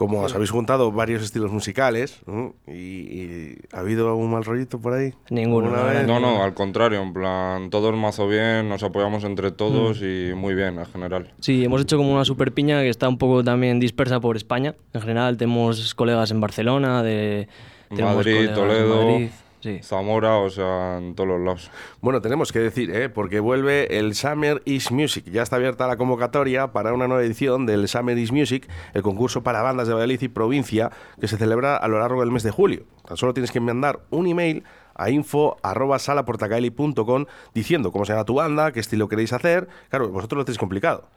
Como 0.01 0.23
os 0.23 0.35
habéis 0.35 0.51
juntado 0.51 0.91
varios 0.91 1.23
estilos 1.23 1.53
musicales, 1.53 2.23
¿no? 2.25 2.55
y, 2.67 2.73
y 2.73 3.59
¿ha 3.71 3.81
habido 3.81 4.09
algún 4.09 4.31
mal 4.31 4.43
rollito 4.47 4.81
por 4.81 4.95
ahí? 4.95 5.13
Ninguno. 5.29 5.71
No, 6.07 6.19
no, 6.19 6.43
al 6.43 6.55
contrario, 6.55 7.03
en 7.03 7.13
plan, 7.13 7.69
todos 7.69 7.95
mazo 7.95 8.27
bien, 8.27 8.67
nos 8.67 8.83
apoyamos 8.83 9.25
entre 9.25 9.51
todos 9.51 10.01
y 10.01 10.33
muy 10.35 10.55
bien 10.55 10.79
en 10.79 10.87
general. 10.87 11.35
Sí, 11.41 11.63
hemos 11.65 11.83
hecho 11.83 11.99
como 11.99 12.15
una 12.15 12.25
super 12.25 12.51
piña 12.53 12.81
que 12.81 12.89
está 12.89 13.11
un 13.11 13.19
poco 13.19 13.45
también 13.45 13.79
dispersa 13.79 14.21
por 14.21 14.39
España. 14.39 14.75
En 14.95 15.03
general 15.03 15.37
tenemos 15.37 15.95
colegas 15.95 16.31
en 16.31 16.41
Barcelona, 16.41 17.03
de 17.03 17.47
tenemos 17.91 18.17
Madrid, 18.17 18.49
en 18.49 18.55
Toledo, 18.55 19.05
Madrid, 19.05 19.29
sí. 19.61 19.81
Zamora, 19.83 20.39
o 20.39 20.51
sea, 20.51 20.99
en 20.99 21.15
todos 21.15 21.29
los 21.29 21.41
lados. 21.41 21.71
Bueno, 22.01 22.21
tenemos 22.21 22.53
que 22.53 22.59
decir, 22.59 22.91
¿eh? 22.91 23.09
porque 23.09 23.41
vuelve 23.41 23.99
el 23.99 24.15
Summer 24.15 24.63
is 24.65 24.91
Music. 24.91 25.25
Ya 25.31 25.43
está 25.43 25.57
abierta 25.57 25.87
la 25.87 25.97
convocatoria 25.97 26.73
para 26.73 26.93
una 26.93 27.09
nueva 27.09 27.23
edición 27.23 27.67
del 27.67 27.89
Summer 27.89 28.17
is 28.19 28.33
Music, 28.33 28.69
el 28.95 29.03
concurso 29.03 29.43
para 29.43 29.63
bandas 29.63 29.89
de 29.89 29.95
Valladolid 29.95 30.23
y 30.23 30.29
provincia, 30.29 30.91
que 31.21 31.29
se 31.29 31.37
celebra 31.37 31.77
a 31.77 31.89
lo 31.89 31.99
largo 31.99 32.21
del 32.21 32.31
mes 32.31 32.43
de 32.43 32.51
julio. 32.51 32.85
Tan 33.07 33.17
solo 33.17 33.35
tienes 33.35 33.51
que 33.51 33.61
mandar 33.61 34.01
un 34.11 34.27
email 34.27 34.65
a 34.95 35.11
info.salaportacaeli.com 35.11 37.27
diciendo 37.55 37.93
cómo 37.93 38.05
se 38.05 38.13
llama 38.13 38.25
tu 38.25 38.35
banda, 38.35 38.73
qué 38.73 38.81
estilo 38.81 39.09
queréis 39.09 39.33
hacer. 39.33 39.69
Claro, 39.89 40.11
vosotros 40.11 40.39
lo 40.39 40.45
tenéis 40.45 40.59
complicado. 40.59 41.09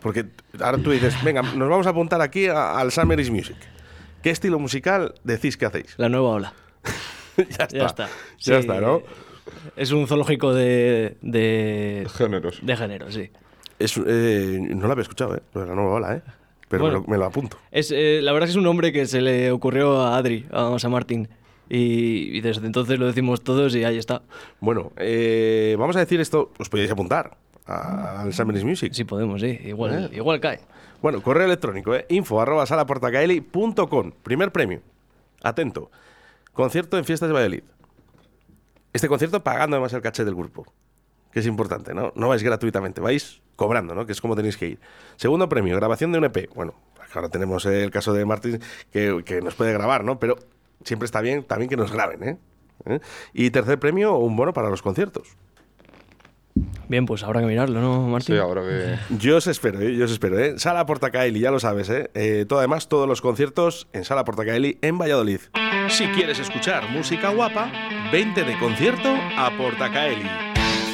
Porque 0.00 0.26
ahora 0.60 0.78
tú 0.78 0.90
dices, 0.90 1.22
venga, 1.22 1.42
nos 1.42 1.68
vamos 1.68 1.86
a 1.86 1.90
apuntar 1.90 2.22
aquí 2.22 2.46
al 2.46 2.90
Summer 2.90 3.20
is 3.20 3.30
Music. 3.30 3.56
¿Qué 4.22 4.30
estilo 4.30 4.58
musical 4.58 5.14
decís 5.24 5.56
que 5.56 5.66
hacéis? 5.66 5.94
La 5.98 6.08
nueva 6.08 6.28
ola. 6.28 6.54
ya 7.58 7.64
está. 7.64 7.78
Ya 7.78 7.86
está. 7.86 8.04
Ya 8.06 8.10
Sí, 8.38 8.52
está, 8.52 8.80
¿no? 8.80 9.02
Es 9.76 9.90
un 9.92 10.06
zoológico 10.06 10.54
de, 10.54 11.16
de, 11.22 12.06
Géneros. 12.16 12.60
de 12.62 12.76
género, 12.76 13.10
sí. 13.10 13.30
Es, 13.78 13.96
eh, 14.06 14.58
no 14.60 14.86
lo 14.86 14.92
había 14.92 15.02
escuchado, 15.02 15.36
¿eh? 15.36 15.42
Lo 15.54 15.62
de 15.62 15.66
la 15.68 15.74
nueva 15.74 15.92
ola, 15.94 16.16
¿eh? 16.16 16.22
Pero 16.68 16.84
Bueno. 16.84 17.00
me, 17.00 17.04
lo, 17.06 17.10
me 17.12 17.18
lo 17.18 17.24
apunto. 17.24 17.56
Es, 17.72 17.90
eh, 17.90 18.20
la 18.22 18.32
verdad 18.32 18.48
es 18.48 18.50
que 18.50 18.52
es 18.52 18.56
un 18.58 18.64
nombre 18.64 18.92
que 18.92 19.06
se 19.06 19.20
le 19.20 19.50
ocurrió 19.50 20.00
a 20.02 20.16
Adri, 20.16 20.46
a 20.52 20.78
San 20.78 20.92
Martín. 20.92 21.28
Y, 21.68 22.36
y 22.36 22.40
desde 22.40 22.66
entonces 22.66 22.98
lo 22.98 23.06
decimos 23.06 23.42
todos 23.42 23.74
y 23.74 23.84
ahí 23.84 23.96
está. 23.98 24.22
Bueno, 24.60 24.92
eh, 24.96 25.76
vamos 25.78 25.96
a 25.96 26.00
decir 26.00 26.20
esto, 26.20 26.52
os 26.58 26.68
podéis 26.68 26.90
apuntar 26.90 27.36
a- 27.66 28.22
al 28.22 28.28
is 28.28 28.64
Music. 28.64 28.92
Sí 28.92 29.04
podemos, 29.04 29.40
sí. 29.40 29.58
Igual, 29.64 30.10
igual 30.12 30.40
cae. 30.40 30.60
Bueno, 31.02 31.22
correo 31.22 31.46
electrónico, 31.46 31.94
¿eh? 31.94 32.06
info 32.08 32.40
arroba 32.40 32.66
salaportacaeli.com. 32.66 34.12
Primer 34.22 34.52
premio. 34.52 34.80
Atento. 35.42 35.90
Concierto 36.52 36.98
en 36.98 37.04
Fiestas 37.04 37.28
de 37.28 37.32
Valladolid. 37.32 37.64
Este 38.92 39.08
concierto 39.08 39.42
pagando 39.42 39.76
además 39.76 39.92
el 39.92 40.02
caché 40.02 40.24
del 40.24 40.34
grupo, 40.34 40.64
que 41.32 41.40
es 41.40 41.46
importante, 41.46 41.94
¿no? 41.94 42.12
No 42.16 42.28
vais 42.28 42.42
gratuitamente, 42.42 43.00
vais 43.00 43.40
cobrando, 43.56 43.94
¿no? 43.94 44.06
Que 44.06 44.12
es 44.12 44.20
como 44.20 44.34
tenéis 44.34 44.56
que 44.56 44.66
ir. 44.66 44.80
Segundo 45.16 45.48
premio, 45.48 45.76
grabación 45.76 46.12
de 46.12 46.18
un 46.18 46.24
EP. 46.24 46.52
Bueno, 46.54 46.74
ahora 47.14 47.28
tenemos 47.28 47.66
el 47.66 47.90
caso 47.90 48.12
de 48.12 48.24
Martín 48.24 48.60
que, 48.92 49.22
que 49.24 49.40
nos 49.40 49.54
puede 49.54 49.72
grabar, 49.72 50.04
¿no? 50.04 50.18
Pero 50.18 50.36
siempre 50.84 51.06
está 51.06 51.20
bien 51.20 51.44
también 51.44 51.68
que 51.68 51.76
nos 51.76 51.92
graben, 51.92 52.22
¿eh? 52.24 52.38
¿Eh? 52.86 53.00
Y 53.32 53.50
tercer 53.50 53.78
premio, 53.78 54.16
un 54.16 54.36
bono 54.36 54.52
para 54.52 54.70
los 54.70 54.82
conciertos. 54.82 55.36
Bien, 56.90 57.06
pues 57.06 57.22
habrá 57.22 57.38
que 57.38 57.46
mirarlo, 57.46 57.80
¿no, 57.80 58.08
Martín? 58.08 58.34
Sí, 58.34 58.40
ahora 58.40 58.62
que... 58.62 58.98
Yo 59.16 59.36
os 59.36 59.46
espero, 59.46 59.80
¿eh? 59.80 59.94
yo 59.94 60.06
os 60.06 60.10
espero. 60.10 60.40
¿eh? 60.40 60.58
Sala 60.58 60.86
Portacaeli, 60.86 61.38
ya 61.38 61.52
lo 61.52 61.60
sabes. 61.60 61.88
¿eh? 61.88 62.10
Eh, 62.14 62.46
todo, 62.48 62.58
además, 62.58 62.88
todos 62.88 63.06
los 63.06 63.20
conciertos 63.20 63.86
en 63.92 64.04
Sala 64.04 64.24
Portacaeli 64.24 64.76
en 64.82 64.98
Valladolid. 64.98 65.38
Si 65.88 66.04
quieres 66.08 66.40
escuchar 66.40 66.90
música 66.90 67.28
guapa, 67.28 67.70
vente 68.10 68.42
de 68.42 68.58
concierto 68.58 69.08
a 69.38 69.56
Portacaeli. 69.56 70.49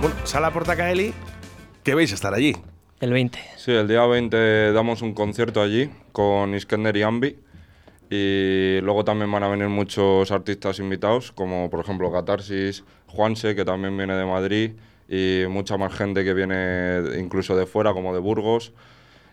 Bueno, 0.00 0.14
Sala 0.22 0.52
Portacaeli, 0.52 1.12
que 1.82 1.94
vais 1.96 2.12
a 2.12 2.14
estar 2.14 2.32
allí. 2.32 2.54
El 3.00 3.12
20. 3.12 3.36
Sí, 3.56 3.72
el 3.72 3.88
día 3.88 4.06
20 4.06 4.72
damos 4.72 5.02
un 5.02 5.12
concierto 5.12 5.60
allí 5.60 5.90
con 6.12 6.54
Iskender 6.54 6.96
y 6.96 7.02
Ambi. 7.02 7.36
Y 8.08 8.78
luego 8.82 9.04
también 9.04 9.30
van 9.32 9.42
a 9.42 9.48
venir 9.48 9.68
muchos 9.68 10.30
artistas 10.30 10.78
invitados, 10.78 11.32
como 11.32 11.68
por 11.68 11.80
ejemplo 11.80 12.12
Catarsis, 12.12 12.84
Juanse, 13.08 13.56
que 13.56 13.64
también 13.64 13.96
viene 13.96 14.14
de 14.14 14.24
Madrid, 14.24 14.72
y 15.08 15.42
mucha 15.48 15.76
más 15.76 15.92
gente 15.92 16.22
que 16.22 16.32
viene 16.32 17.18
incluso 17.18 17.56
de 17.56 17.66
fuera, 17.66 17.92
como 17.92 18.14
de 18.14 18.20
Burgos. 18.20 18.72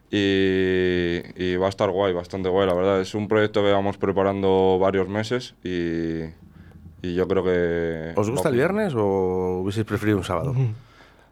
Y, 0.09 1.21
y 1.35 1.57
va 1.57 1.67
a 1.67 1.69
estar 1.69 1.91
guay, 1.91 2.11
bastante 2.13 2.49
guay, 2.49 2.65
la 2.65 2.73
verdad. 2.73 3.01
Es 3.01 3.13
un 3.13 3.27
proyecto 3.27 3.61
que 3.61 3.71
vamos 3.71 3.97
preparando 3.97 4.79
varios 4.79 5.07
meses 5.09 5.53
y, 5.63 6.21
y 7.11 7.15
yo 7.15 7.27
creo 7.27 7.43
que... 7.43 8.13
¿Os 8.15 8.29
gusta 8.29 8.49
el 8.49 8.55
viernes 8.55 8.93
o 8.95 9.59
hubieseis 9.61 9.85
preferido 9.85 10.17
un 10.17 10.23
sábado? 10.23 10.55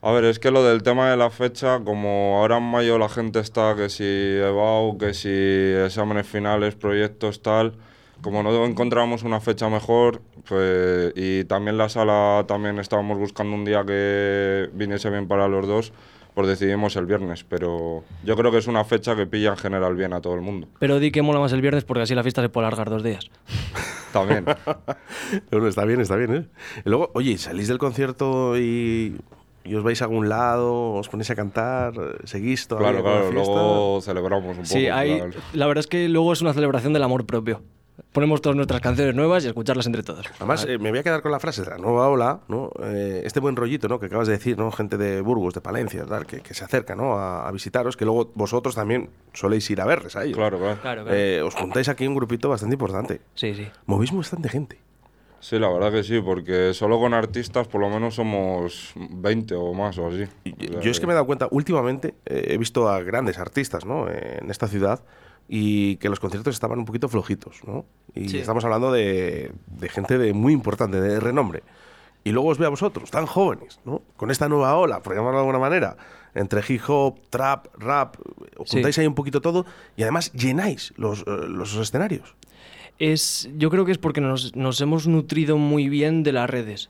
A 0.02 0.12
ver, 0.12 0.26
es 0.26 0.38
que 0.38 0.52
lo 0.52 0.64
del 0.64 0.84
tema 0.84 1.10
de 1.10 1.18
la 1.18 1.30
fecha, 1.30 1.80
como 1.80 2.38
ahora 2.40 2.58
en 2.58 2.64
mayo 2.64 2.98
la 2.98 3.08
gente 3.08 3.40
está 3.40 3.76
que 3.76 3.90
si 3.90 4.04
EBAU, 4.04 4.98
que 4.98 5.14
si 5.14 5.30
exámenes 5.30 6.28
finales, 6.28 6.76
proyectos, 6.76 7.42
tal, 7.42 7.74
como 8.22 8.44
no 8.44 8.66
encontramos 8.66 9.24
una 9.24 9.40
fecha 9.40 9.70
mejor, 9.70 10.22
pues, 10.48 11.14
y 11.16 11.46
también 11.46 11.78
la 11.78 11.88
sala, 11.88 12.44
también 12.48 12.80
estábamos 12.80 13.18
buscando 13.18 13.56
un 13.56 13.64
día 13.64 13.86
que 13.86 14.70
viniese 14.74 15.10
bien 15.10 15.28
para 15.28 15.48
los 15.48 15.68
dos, 15.68 15.94
pues 16.34 16.48
decidimos 16.48 16.96
el 16.96 17.06
viernes, 17.06 17.46
pero 17.46 18.04
yo 18.26 18.36
creo 18.36 18.52
que 18.52 18.58
es 18.58 18.68
una 18.68 18.84
fecha 18.84 19.16
que 19.16 19.26
pilla 19.26 19.52
en 19.52 19.58
general 19.58 19.96
bien 19.96 20.12
a 20.12 20.20
todo 20.20 20.36
el 20.36 20.42
mundo. 20.42 20.68
Pero 20.80 21.00
di 21.00 21.12
que 21.12 21.22
mola 21.22 21.40
más 21.40 21.54
el 21.54 21.62
viernes 21.62 21.86
porque 21.86 22.04
así 22.04 22.14
la 22.14 22.24
fiesta 22.24 22.42
se 22.42 22.50
puede 22.50 22.68
alargar 22.68 22.90
dos 22.90 23.04
días. 23.04 23.30
También. 24.14 24.46
Bueno, 25.52 25.68
está 25.68 25.84
bien, 25.86 26.00
está 26.00 26.16
bien, 26.16 26.36
¿eh? 26.36 26.46
Y 26.86 26.90
luego, 26.90 27.12
oye, 27.14 27.38
salís 27.38 27.68
del 27.68 27.78
concierto 27.80 28.58
y, 28.58 29.18
y 29.64 29.76
os 29.76 29.84
vais 29.84 30.02
a 30.02 30.06
algún 30.06 30.30
lado, 30.30 30.94
os 30.94 31.10
ponéis 31.10 31.30
a 31.32 31.36
cantar, 31.36 31.94
seguís 32.24 32.68
todavía 32.68 33.02
claro, 33.02 33.04
la 33.04 33.20
claro, 33.20 33.32
luego 33.32 34.02
celebramos 34.02 34.50
un 34.58 34.64
poco. 34.64 34.66
Sí, 34.66 34.88
hay, 34.88 35.18
claro. 35.18 35.34
la 35.54 35.68
verdad 35.68 35.80
es 35.80 35.88
que 35.88 36.08
luego 36.10 36.32
es 36.34 36.42
una 36.42 36.54
celebración 36.54 36.94
del 36.94 37.04
amor 37.04 37.26
propio. 37.26 37.62
Ponemos 38.12 38.42
todas 38.42 38.56
nuestras 38.56 38.82
canciones 38.82 39.14
nuevas 39.16 39.44
y 39.44 39.48
escucharlas 39.48 39.86
entre 39.86 40.02
todos. 40.04 40.26
Además, 40.38 40.66
eh, 40.68 40.78
me 40.80 40.90
voy 40.90 41.00
a 41.00 41.04
quedar 41.04 41.22
con 41.22 41.32
la 41.32 41.40
frase 41.40 41.62
de 41.64 41.70
la 41.70 41.78
nueva 41.78 42.08
ola, 42.10 42.40
¿no? 42.48 42.72
Eh, 42.84 43.22
este 43.26 43.40
buen 43.40 43.56
rollito, 43.56 43.88
¿no? 43.88 44.00
Que 44.00 44.08
acabas 44.08 44.28
de 44.28 44.34
decir, 44.34 44.58
¿no? 44.58 44.72
Gente 44.72 44.98
de 44.98 45.22
Burgos, 45.22 45.54
de 45.54 45.62
Palencia, 45.62 46.06
tal, 46.06 46.26
que, 46.26 46.42
que 46.42 46.54
se 46.56 46.64
acerca, 46.64 46.96
¿no? 46.96 47.14
A, 47.20 47.48
a 47.48 47.52
visitaros, 47.52 47.96
que 47.96 48.06
luego 48.06 48.32
vosotros 48.34 48.74
también 48.76 49.10
soléis 49.34 49.70
ir 49.70 49.80
a 49.82 49.86
verles 49.86 50.16
a 50.16 50.24
ellos. 50.24 50.38
Claro, 50.38 50.58
claro. 50.58 50.80
Claro, 50.82 51.04
claro. 51.04 51.18
Eh, 51.18 51.42
os 51.44 51.54
juntáis 51.56 51.88
aquí 51.90 52.08
un 52.08 52.16
grupito 52.16 52.50
bastante 52.50 52.74
importante. 52.76 53.22
Sí, 53.36 53.54
sí. 53.54 53.68
Movéis 53.86 54.12
bastante 54.12 54.50
gente. 54.50 54.80
Sí, 55.40 55.60
la 55.60 55.70
verdad 55.70 55.92
que 55.92 56.04
sí, 56.04 56.22
porque 56.22 56.74
solo 56.74 56.98
con 57.00 57.14
artistas 57.14 57.68
por 57.68 57.82
lo 57.82 57.90
menos 57.90 58.16
somos 58.16 58.94
20 58.96 59.56
o 59.56 59.74
más 59.74 59.98
o 59.98 60.08
así. 60.08 60.24
Y- 60.46 60.70
O 60.70 60.72
sea 60.74 60.82
Yo 60.82 60.90
es 60.92 61.00
que 61.02 61.06
me 61.06 61.12
he 61.12 61.16
dado 61.16 61.26
cuenta, 61.26 61.48
últimamente 61.52 62.16
eh, 62.26 62.46
he 62.52 62.58
visto 62.58 62.88
a 62.88 63.02
grandes 63.02 63.38
artistas 63.38 63.86
¿no? 63.86 64.08
Eh, 64.08 64.40
en 64.42 64.50
esta 64.50 64.68
ciudad 64.70 65.02
y 65.48 65.98
que 65.98 66.10
los 66.10 66.20
conciertos 66.20 66.54
estaban 66.56 66.80
un 66.80 66.86
poquito 66.86 67.10
flojitos. 67.10 67.62
¿no? 67.66 67.86
Y 68.16 68.30
Sí. 68.30 68.38
estamos 68.40 68.64
hablando 68.64 68.92
de, 68.92 69.52
de 69.68 69.90
gente 69.90 70.18
de 70.18 70.34
muy 70.34 70.54
importante, 70.54 71.00
de 71.02 71.20
renombre. 71.20 71.64
Y 72.24 72.32
luego 72.32 72.50
os 72.50 72.58
veo 72.58 72.68
a 72.68 72.70
vosotros, 72.70 73.12
tan 73.12 73.26
jóvenes, 73.26 73.80
¿no? 73.84 74.02
con 74.16 74.32
esta 74.32 74.48
nueva 74.48 74.76
ola, 74.78 75.02
por 75.04 75.14
llamarlo 75.14 75.40
de 75.40 75.42
alguna 75.42 75.60
manera, 75.60 75.98
entre 76.36 76.62
hip 76.68 76.82
hop, 76.88 77.20
trap, 77.30 77.68
rap, 77.78 78.16
os 78.58 78.70
Sí. 78.70 78.78
juntáis 78.78 78.98
ahí 78.98 79.06
un 79.08 79.14
poquito 79.16 79.42
todo 79.42 79.66
y 79.98 80.04
además 80.04 80.32
llenáis 80.32 80.94
los, 80.96 81.22
eh, 81.22 81.26
los 81.50 81.76
escenarios. 81.76 82.36
Es, 83.00 83.50
yo 83.58 83.70
creo 83.70 83.86
que 83.86 83.92
es 83.92 83.98
porque 83.98 84.22
nos, 84.22 84.56
nos 84.56 84.80
hemos 84.80 85.08
nutrido 85.08 85.58
muy 85.58 85.90
bien 85.90 86.24
de 86.24 86.32
las 86.32 86.50
redes. 86.50 86.90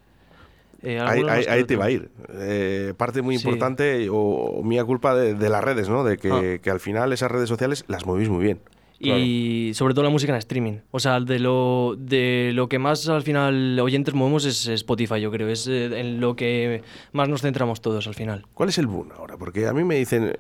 Eh, 0.84 1.00
Ahí, 1.00 1.64
te 1.64 1.74
iba 1.76 1.86
a 1.86 1.90
ir. 1.92 2.10
Eh, 2.34 2.94
parte 2.98 3.22
muy 3.22 3.38
Sí. 3.38 3.44
importante 3.48 4.10
o, 4.10 4.16
o 4.18 4.64
mía 4.64 4.84
culpa 4.84 5.16
de, 5.16 5.34
de 5.34 5.50
las 5.50 5.64
redes, 5.64 5.88
¿no? 5.90 6.04
De 6.04 6.18
que, 6.18 6.30
Ah. 6.30 6.62
que 6.62 6.70
al 6.70 6.80
final 6.82 7.14
esas 7.14 7.32
redes 7.32 7.48
sociales 7.50 7.86
las 7.88 8.06
movís 8.06 8.30
muy 8.30 8.44
bien. 8.44 8.60
Y 9.06 9.72
sobre 9.74 9.94
todo 9.94 10.06
la 10.06 10.10
música 10.10 10.32
en 10.32 10.38
streaming. 10.40 10.78
O 10.92 10.98
sea, 11.00 11.20
de 11.20 11.38
lo, 11.38 11.96
de 11.98 12.52
lo 12.54 12.70
que 12.70 12.80
más 12.80 13.10
al 13.10 13.22
final 13.24 13.78
oyentes 13.82 14.14
movemos 14.14 14.46
es 14.46 14.66
Spotify, 14.68 15.20
yo 15.20 15.30
creo. 15.30 15.50
Es 15.50 15.68
eh, 15.68 16.00
en 16.00 16.22
lo 16.22 16.38
que 16.38 16.84
más 17.12 17.28
nos 17.28 17.42
centramos 17.42 17.82
todos 17.82 18.08
al 18.08 18.16
final. 18.16 18.46
¿Cuál 18.54 18.70
es 18.70 18.78
el 18.78 18.88
boom 18.88 19.10
ahora? 19.18 19.36
Porque 19.36 19.68
a 19.68 19.74
mí 19.74 19.84
me 19.84 19.96
dicen, 19.96 20.34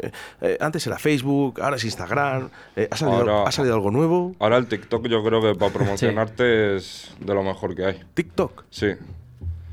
antes 0.61 0.87
era 0.87 0.97
Facebook, 0.97 1.59
ahora 1.61 1.75
es 1.75 1.83
Instagram, 1.83 2.49
eh, 2.77 2.87
¿ha, 2.89 2.95
salido, 2.95 3.17
Ahora- 3.19 3.43
ha 3.49 3.51
salido 3.51 3.75
algo 3.75 3.91
nuevo? 3.91 4.33
Ahora 4.39 4.55
el 4.57 4.67
TikTok 4.67 5.07
yo 5.09 5.21
creo 5.25 5.41
que 5.41 5.55
para 5.59 5.73
promocionarte 5.73 6.77
es 6.77 7.13
de 7.19 7.33
lo 7.33 7.43
mejor 7.43 7.75
que 7.75 7.85
hay. 7.85 7.99
TikTok. 8.13 8.63
Sí. 8.69 8.87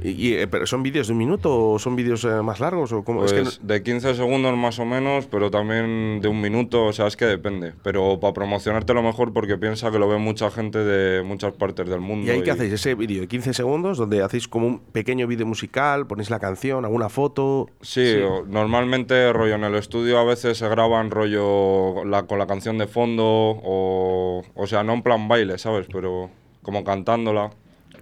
Y, 0.03 0.11
y, 0.29 0.35
eh, 0.35 0.47
¿Pero 0.47 0.67
son 0.67 0.83
vídeos 0.83 1.07
de 1.09 1.13
un 1.13 1.19
minuto 1.19 1.73
o 1.73 1.79
son 1.79 1.95
vídeos 1.97 2.25
eh, 2.25 2.43
más 2.43 2.59
largos? 2.61 2.93
O 2.93 3.05
cómo? 3.05 3.21
Pues 3.21 3.33
es 3.33 3.39
que 3.39 3.45
no- 3.63 3.69
de 3.75 3.83
15 3.83 4.15
segundos 4.15 4.57
más 4.57 4.79
o 4.79 4.85
menos, 4.85 5.27
pero 5.27 5.51
también 5.51 6.21
de 6.21 6.29
un 6.29 6.41
minuto, 6.41 6.87
o 6.87 6.93
sea, 6.93 7.07
es 7.07 7.17
que 7.17 7.27
depende. 7.27 7.75
Pero 7.83 8.19
para 8.21 8.33
promocionarte 8.33 8.95
lo 8.95 9.03
mejor 9.03 9.33
porque 9.33 9.59
piensa 9.59 9.91
que 9.91 9.99
lo 9.99 10.09
ve 10.09 10.17
mucha 10.19 10.51
gente 10.51 10.79
de 10.79 11.23
muchas 11.23 11.53
partes 11.53 11.89
del 11.89 12.01
mundo. 12.01 12.27
¿Y 12.27 12.31
ahí 12.31 12.43
qué 12.43 12.51
hacéis? 12.53 12.73
Ese 12.73 12.95
vídeo 12.95 13.21
de 13.21 13.29
15 13.29 13.53
segundos 13.55 13.99
donde 13.99 14.23
hacéis 14.23 14.49
como 14.49 14.67
un 14.67 14.79
pequeño 14.81 15.27
vídeo 15.27 15.47
musical, 15.47 16.07
ponéis 16.07 16.31
la 16.31 16.39
canción, 16.39 16.85
alguna 16.85 17.09
foto. 17.09 17.69
Sí, 17.81 18.15
o- 18.25 18.45
normalmente 18.47 19.33
rollo 19.33 19.55
en 19.57 19.65
el 19.65 19.75
estudio 19.75 20.19
a 20.19 20.25
veces 20.25 20.57
se 20.59 20.69
graban 20.69 21.11
rollo 21.11 22.05
la- 22.05 22.23
con 22.27 22.39
la 22.39 22.47
canción 22.47 22.79
de 22.79 22.87
fondo 22.87 23.25
o, 23.27 24.43
o 24.55 24.67
sea, 24.67 24.83
no 24.83 24.95
en 24.95 25.03
plan 25.03 25.29
baile, 25.29 25.59
¿sabes? 25.59 25.87
Pero 25.93 26.31
como 26.63 26.85
cantándola. 26.85 27.51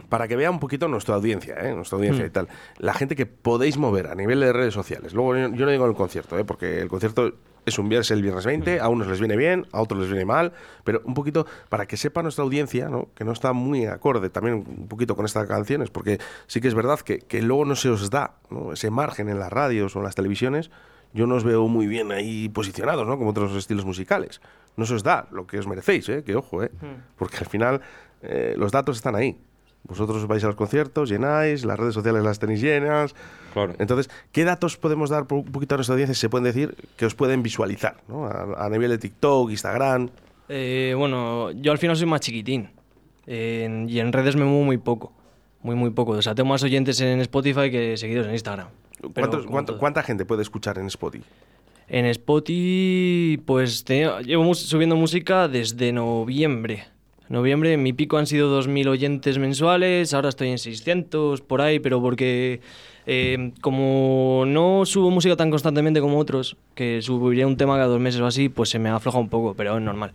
Para 0.09 0.27
que 0.27 0.37
vea 0.37 0.51
un 0.51 0.59
poquito 0.59 0.89
nuestra 0.89 1.17
audiencia, 1.17 1.57
¿eh? 1.61 1.75
nuestra 1.75 1.97
audiencia 1.97 2.25
y 2.25 2.31
tal. 2.31 2.49
La 2.79 2.95
gente 2.95 3.15
que 3.15 3.27
podéis 3.27 3.77
mover 3.77 4.07
a 4.07 4.15
nivel 4.15 4.41
de 4.41 4.53
redes 4.53 4.75
sociales. 4.75 5.13
Luego 5.13 5.37
yo 5.37 5.49
yo 5.55 5.67
no 5.67 5.71
digo 5.71 5.87
el 5.87 5.95
concierto, 5.95 6.39
¿eh? 6.39 6.45
porque 6.45 6.81
el 6.81 6.89
concierto 6.89 7.35
es 7.69 7.79
un 7.79 7.89
viernes 7.89 8.11
el 8.11 8.23
viernes 8.23 8.45
20, 8.45 8.81
a 8.81 8.89
unos 8.89 9.07
les 9.07 9.21
viene 9.21 9.37
bien, 9.37 9.67
a 9.73 9.81
otros 9.81 10.01
les 10.01 10.09
viene 10.09 10.25
mal, 10.25 10.53
pero 10.85 11.03
un 11.05 11.15
poquito 11.15 11.47
para 11.69 11.87
que 11.87 11.97
sepa 11.97 12.23
nuestra 12.23 12.45
audiencia, 12.45 12.89
¿no? 12.89 13.09
que 13.15 13.25
no 13.25 13.33
está 13.33 13.53
muy 13.53 13.87
acorde 13.87 14.31
también 14.31 14.65
un 14.67 14.89
poquito 14.89 15.15
con 15.15 15.27
estas 15.27 15.47
canciones, 15.47 15.91
porque 15.91 16.19
sí 16.47 16.61
que 16.61 16.69
es 16.69 16.75
verdad 16.75 16.99
que, 17.01 17.19
que 17.19 17.43
luego 17.43 17.65
no 17.65 17.77
se 17.77 17.91
os 17.91 18.11
da 18.11 18.37
¿no? 18.51 18.73
ese 18.73 18.91
margen 18.91 19.29
en 19.29 19.39
las 19.39 19.53
radios 19.53 19.95
o 19.95 20.01
en 20.01 20.05
las 20.05 20.15
televisiones. 20.15 20.71
Yo 21.15 21.27
no 21.27 21.37
os 21.37 21.45
veo 21.45 21.69
muy 21.69 21.87
bien 21.87 22.13
ahí 22.13 22.51
posicionados, 22.51 23.07
¿no? 23.07 23.17
Como 23.17 23.31
otros 23.31 23.57
estilos 23.57 23.87
musicales. 23.87 24.43
No 24.77 24.85
se 24.85 24.93
os 24.93 25.03
da 25.03 25.27
lo 25.33 25.47
que 25.47 25.59
os 25.59 25.67
merecéis, 25.67 26.07
¿eh? 26.11 26.23
Que 26.23 26.37
ojo, 26.37 26.63
¿eh? 26.63 26.71
Porque 27.17 27.39
al 27.39 27.47
final 27.47 27.81
eh, 28.21 28.55
los 28.59 28.73
datos 28.73 28.97
están 28.97 29.17
ahí. 29.17 29.41
Vosotros 29.89 30.27
vais 30.27 30.45
a 30.45 30.49
los 30.49 30.57
conciertos, 30.57 31.09
llenáis, 31.09 31.65
las 31.65 31.79
redes 31.79 31.95
sociales 31.95 32.23
las 32.23 32.39
tenéis 32.39 32.61
llenas. 32.61 33.15
Claro. 33.55 33.75
Entonces, 33.79 34.11
¿qué 34.33 34.45
datos 34.45 34.77
podemos 34.77 35.09
dar 35.11 35.27
por 35.27 35.39
un 35.39 35.45
poquito 35.47 35.75
a 35.75 35.79
nuestra 35.79 35.95
audiencia, 35.95 36.15
si 36.15 36.21
se 36.21 36.29
pueden 36.29 36.45
decir, 36.45 36.77
que 36.97 37.07
os 37.07 37.15
pueden 37.15 37.43
visualizar? 37.43 37.97
¿no? 38.07 38.27
A, 38.27 38.67
a 38.67 38.69
nivel 38.69 38.91
de 38.91 38.99
TikTok, 38.99 39.51
Instagram. 39.51 40.11
Eh, 40.51 40.95
bueno, 40.97 41.51
yo 41.53 41.73
al 41.73 41.79
final 41.79 41.97
soy 41.97 42.07
más 42.07 42.21
chiquitín. 42.21 42.69
Y 43.27 43.99
en 43.99 44.13
redes 44.13 44.37
me 44.37 44.45
muevo 44.45 44.65
muy 44.65 44.79
poco. 44.79 45.13
Muy, 45.63 45.75
muy 45.75 45.91
poco. 45.91 46.13
O 46.13 46.23
sea, 46.23 46.35
tengo 46.35 46.49
más 46.51 46.63
oyentes 46.63 47.01
en 47.01 47.21
Spotify 47.21 47.71
que 47.71 47.97
seguidores 47.97 48.29
en 48.29 48.35
Instagram. 48.35 48.69
Pero 49.01 49.13
¿Cuántos- 49.15 49.41
como 49.43 49.51
cuánto- 49.53 49.73
todo. 49.73 49.81
¿Cuánta 49.81 50.03
gente 50.03 50.25
puede 50.25 50.43
escuchar 50.43 50.79
en 50.79 50.87
Spotify? 50.87 51.25
En 51.89 52.05
Spotify, 52.07 53.39
pues 53.45 53.85
te- 53.85 54.07
llevo 54.25 54.45
mus- 54.45 54.67
subiendo 54.67 54.97
música 54.97 55.49
desde 55.49 55.93
noviembre. 55.93 56.85
Noviembre 57.29 57.77
mi 57.77 57.93
pico 57.93 58.17
han 58.17 58.27
sido 58.27 58.51
2.000 58.61 58.89
oyentes 58.89 59.39
mensuales, 59.39 60.15
ahora 60.15 60.31
estoy 60.31 60.49
en 60.49 60.59
600 60.59 61.41
por 61.43 61.61
ahí, 61.61 61.79
pero 61.79 62.01
porque 62.01 62.61
eh, 63.07 63.53
como 63.61 64.45
no 64.47 64.87
subo 64.87 65.11
música 65.11 65.37
tan 65.37 65.51
constantemente 65.51 66.01
como 66.01 66.19
otros, 66.19 66.57
que 66.75 67.03
subiría 67.03 67.47
un 67.47 67.57
tema 67.57 67.75
cada 67.75 67.87
dos 67.89 68.01
meses 68.01 68.21
o 68.21 68.27
así, 68.27 68.49
pues 68.49 68.71
se 68.71 68.79
me 68.79 68.89
afloja 68.89 69.19
un 69.19 69.29
poco, 69.29 69.55
pero 69.55 69.77
es 69.77 69.83
normal. 69.83 70.13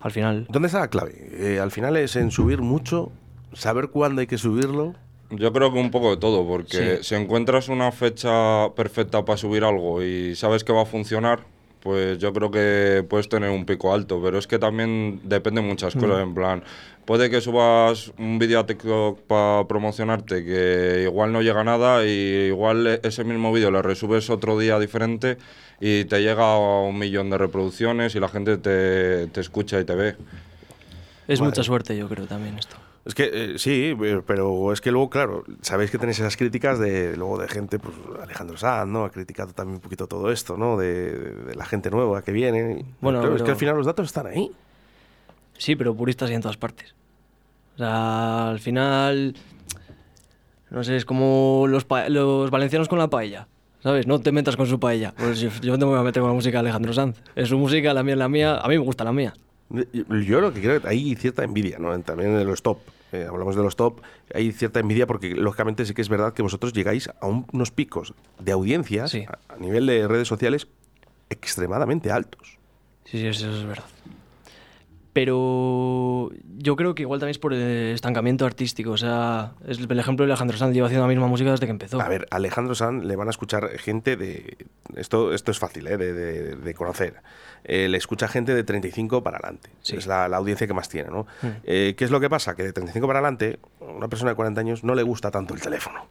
Al 0.00 0.12
final, 0.12 0.46
¿Dónde 0.50 0.66
está 0.66 0.80
la 0.80 0.88
clave? 0.90 1.14
Eh, 1.32 1.58
al 1.58 1.70
final 1.72 1.96
es 1.96 2.14
en 2.16 2.30
subir 2.30 2.60
mucho, 2.60 3.10
saber 3.52 3.88
cuándo 3.88 4.20
hay 4.20 4.26
que 4.28 4.38
subirlo. 4.38 4.94
Yo 5.30 5.52
creo 5.52 5.72
que 5.72 5.80
un 5.80 5.90
poco 5.90 6.10
de 6.10 6.18
todo, 6.18 6.46
porque 6.46 6.98
Sí. 6.98 7.02
si 7.04 7.14
encuentras 7.16 7.68
una 7.68 7.90
fecha 7.90 8.70
perfecta 8.76 9.24
para 9.24 9.36
subir 9.36 9.64
algo 9.64 10.00
y 10.04 10.36
sabes 10.36 10.62
que 10.62 10.72
va 10.72 10.82
a 10.82 10.86
funcionar, 10.86 11.40
pues 11.86 12.18
yo 12.18 12.32
creo 12.32 12.50
que 12.50 13.04
puedes 13.08 13.28
tener 13.28 13.48
un 13.50 13.64
pico 13.64 13.94
alto, 13.94 14.20
pero 14.20 14.38
es 14.38 14.48
que 14.48 14.58
también 14.58 15.20
depende 15.22 15.60
de 15.60 15.68
muchas 15.68 15.94
cosas, 15.94 16.20
en 16.20 16.34
plan, 16.34 16.64
puede 17.04 17.30
que 17.30 17.40
subas 17.40 18.12
un 18.18 18.40
vídeo 18.40 18.58
a 18.58 18.66
TikTok 18.66 19.20
para 19.20 19.68
promocionarte 19.68 20.44
que 20.44 21.02
igual 21.04 21.32
no 21.32 21.42
llega 21.42 21.60
a 21.60 21.64
nada 21.64 22.04
y 22.04 22.48
igual 22.48 22.88
e- 22.88 23.00
ese 23.04 23.22
mismo 23.22 23.52
vídeo 23.52 23.70
lo 23.70 23.82
resubes 23.82 24.30
otro 24.30 24.58
día 24.58 24.80
diferente 24.80 25.38
y 25.80 26.06
te 26.06 26.22
llega 26.22 26.54
a 26.54 26.58
un 26.58 26.98
millón 26.98 27.30
de 27.30 27.38
reproducciones 27.38 28.16
y 28.16 28.18
la 28.18 28.28
gente 28.28 28.58
te, 28.58 29.28
te 29.28 29.40
escucha 29.40 29.78
y 29.78 29.84
te 29.84 29.94
ve. 29.94 30.16
es 31.28 31.38
Vale. 31.38 31.50
mucha 31.50 31.62
suerte 31.62 31.96
yo 31.96 32.08
creo 32.08 32.26
también 32.26 32.58
esto. 32.58 32.76
Es 33.06 33.14
que 33.14 33.30
eh, 33.32 33.58
sí, 33.58 33.94
eh, 34.02 34.20
pero 34.26 34.72
es 34.72 34.80
que 34.80 34.90
luego, 34.90 35.08
claro, 35.08 35.44
sabéis 35.62 35.92
que 35.92 35.98
tenéis 35.98 36.18
esas 36.18 36.36
críticas 36.36 36.78
de 36.80 37.16
luego 37.16 37.38
de 37.38 37.46
gente, 37.46 37.78
pues 37.78 37.94
Alejandro 38.20 38.56
Sanz, 38.56 38.90
¿no? 38.90 39.04
Ha 39.04 39.10
criticado 39.10 39.52
también 39.52 39.76
un 39.76 39.80
poquito 39.80 40.08
todo 40.08 40.32
esto, 40.32 40.56
¿no? 40.56 40.76
De, 40.76 41.12
de 41.12 41.54
la 41.54 41.64
gente 41.64 41.88
nueva 41.88 42.22
que 42.22 42.32
viene. 42.32 42.84
Bueno, 43.00 43.20
Claro, 43.20 43.36
es 43.36 43.42
que 43.42 43.44
pero- 43.44 43.52
al 43.54 43.58
final 43.60 43.76
los 43.76 43.86
datos 43.86 44.06
están 44.06 44.26
ahí. 44.26 44.50
Sí, 45.56 45.76
pero 45.76 45.94
puristas 45.94 46.28
hay 46.30 46.34
en 46.34 46.42
todas 46.42 46.56
partes. 46.56 46.94
O 47.76 47.78
sea, 47.78 48.50
al 48.50 48.58
final, 48.58 49.34
no 50.70 50.82
sé, 50.82 50.96
es 50.96 51.04
como 51.04 51.66
los, 51.68 51.86
los 52.08 52.50
valencianos 52.50 52.88
con 52.88 52.98
la 52.98 53.08
paella. 53.08 53.46
¿Sabes? 53.80 54.06
No 54.08 54.18
te 54.18 54.32
metas 54.32 54.56
con 54.56 54.66
su 54.66 54.80
paella. 54.80 55.14
Pues 55.16 55.38
yo, 55.38 55.48
yo 55.62 55.76
no 55.76 55.86
me 55.86 55.92
voy 55.92 56.00
a 56.00 56.02
meter 56.02 56.20
con 56.20 56.30
la 56.30 56.34
música 56.34 56.56
de 56.56 56.60
Alejandro 56.60 56.92
Sanz. 56.92 57.22
Es 57.36 57.48
su 57.50 57.56
música, 57.58 57.94
la 57.94 58.02
mía 58.02 58.14
es 58.14 58.18
la 58.18 58.28
mía. 58.28 58.56
A 58.58 58.66
mí 58.66 58.76
me 58.76 58.84
gusta 58.84 59.04
la 59.04 59.12
mía. 59.12 59.32
Yo 59.70 60.40
lo 60.40 60.52
que 60.52 60.60
creo 60.60 60.80
que 60.80 60.88
hay 60.88 61.14
cierta 61.16 61.42
envidia, 61.44 61.78
¿no? 61.78 61.98
También 62.00 62.38
en 62.38 62.46
los 62.46 62.62
top. 62.62 62.78
eh, 63.12 63.26
hablamos 63.28 63.54
de 63.56 63.62
los 63.62 63.76
top, 63.76 64.00
hay 64.34 64.50
cierta 64.52 64.80
envidia 64.80 65.06
porque 65.06 65.30
lógicamente 65.34 65.84
sí 65.86 65.94
que 65.94 66.02
es 66.02 66.08
verdad 66.08 66.32
que 66.34 66.42
vosotros 66.42 66.72
llegáis 66.72 67.08
a 67.20 67.26
un- 67.26 67.46
unos 67.52 67.70
picos 67.70 68.14
de 68.40 68.50
audiencias 68.52 69.10
Sí. 69.12 69.24
a, 69.28 69.38
a 69.54 69.56
nivel 69.58 69.86
de 69.86 70.06
redes 70.08 70.26
sociales 70.28 70.66
extremadamente 71.30 72.10
altos. 72.10 72.58
Sí, 73.04 73.18
sí, 73.20 73.26
eso 73.28 73.50
es 73.50 73.64
verdad. 73.64 73.84
Pero 75.16 76.30
yo 76.58 76.76
creo 76.76 76.94
que 76.94 77.02
igual 77.02 77.18
también 77.18 77.30
es 77.32 77.38
por 77.38 77.52
el 77.52 77.94
estancamiento 77.94 78.46
artístico. 78.46 78.90
O 78.92 78.96
sea, 78.96 79.54
es 79.66 79.78
el 79.78 79.98
ejemplo 79.98 80.24
de 80.26 80.30
Alejandro 80.32 80.56
Sanz 80.56 80.74
lleva 80.74 80.86
haciendo 80.86 81.06
la 81.06 81.08
misma 81.12 81.26
música 81.26 81.50
desde 81.50 81.66
que 81.66 81.70
empezó. 81.72 82.00
A 82.00 82.08
ver, 82.08 82.26
Alejandro 82.30 82.74
Sanz 82.74 83.02
le 83.04 83.16
van 83.16 83.26
a 83.26 83.30
escuchar 83.30 83.68
gente 83.78 84.16
de. 84.16 84.56
Esto, 84.94 85.32
esto 85.32 85.50
es 85.50 85.58
fácil 85.58 85.86
¿eh? 85.86 85.96
de, 85.96 86.12
de- 86.12 86.56
de 86.56 86.74
conocer. 86.74 87.14
Eh, 87.64 87.88
le 87.88 87.96
escucha 87.98 88.28
gente 88.28 88.54
de 88.54 88.62
35 88.62 89.22
para 89.22 89.38
adelante. 89.38 89.70
Sí. 89.82 89.96
Es 89.96 90.06
la, 90.06 90.28
la 90.28 90.36
audiencia 90.36 90.66
que 90.66 90.74
más 90.74 90.88
tiene, 90.88 91.10
¿no? 91.10 91.26
Mm. 91.42 91.46
Eh, 91.64 91.94
¿Qué 91.96 92.04
es 92.04 92.10
lo 92.10 92.20
que 92.20 92.30
pasa? 92.30 92.54
Que 92.54 92.62
de 92.62 92.72
35 92.72 93.06
para 93.06 93.18
adelante, 93.20 93.58
a 93.80 93.84
una 93.84 94.08
persona 94.08 94.30
de 94.32 94.36
40 94.36 94.60
años 94.60 94.84
no 94.84 94.94
le 94.94 95.02
gusta 95.02 95.30
tanto 95.30 95.54
el 95.54 95.60
teléfono. 95.60 96.06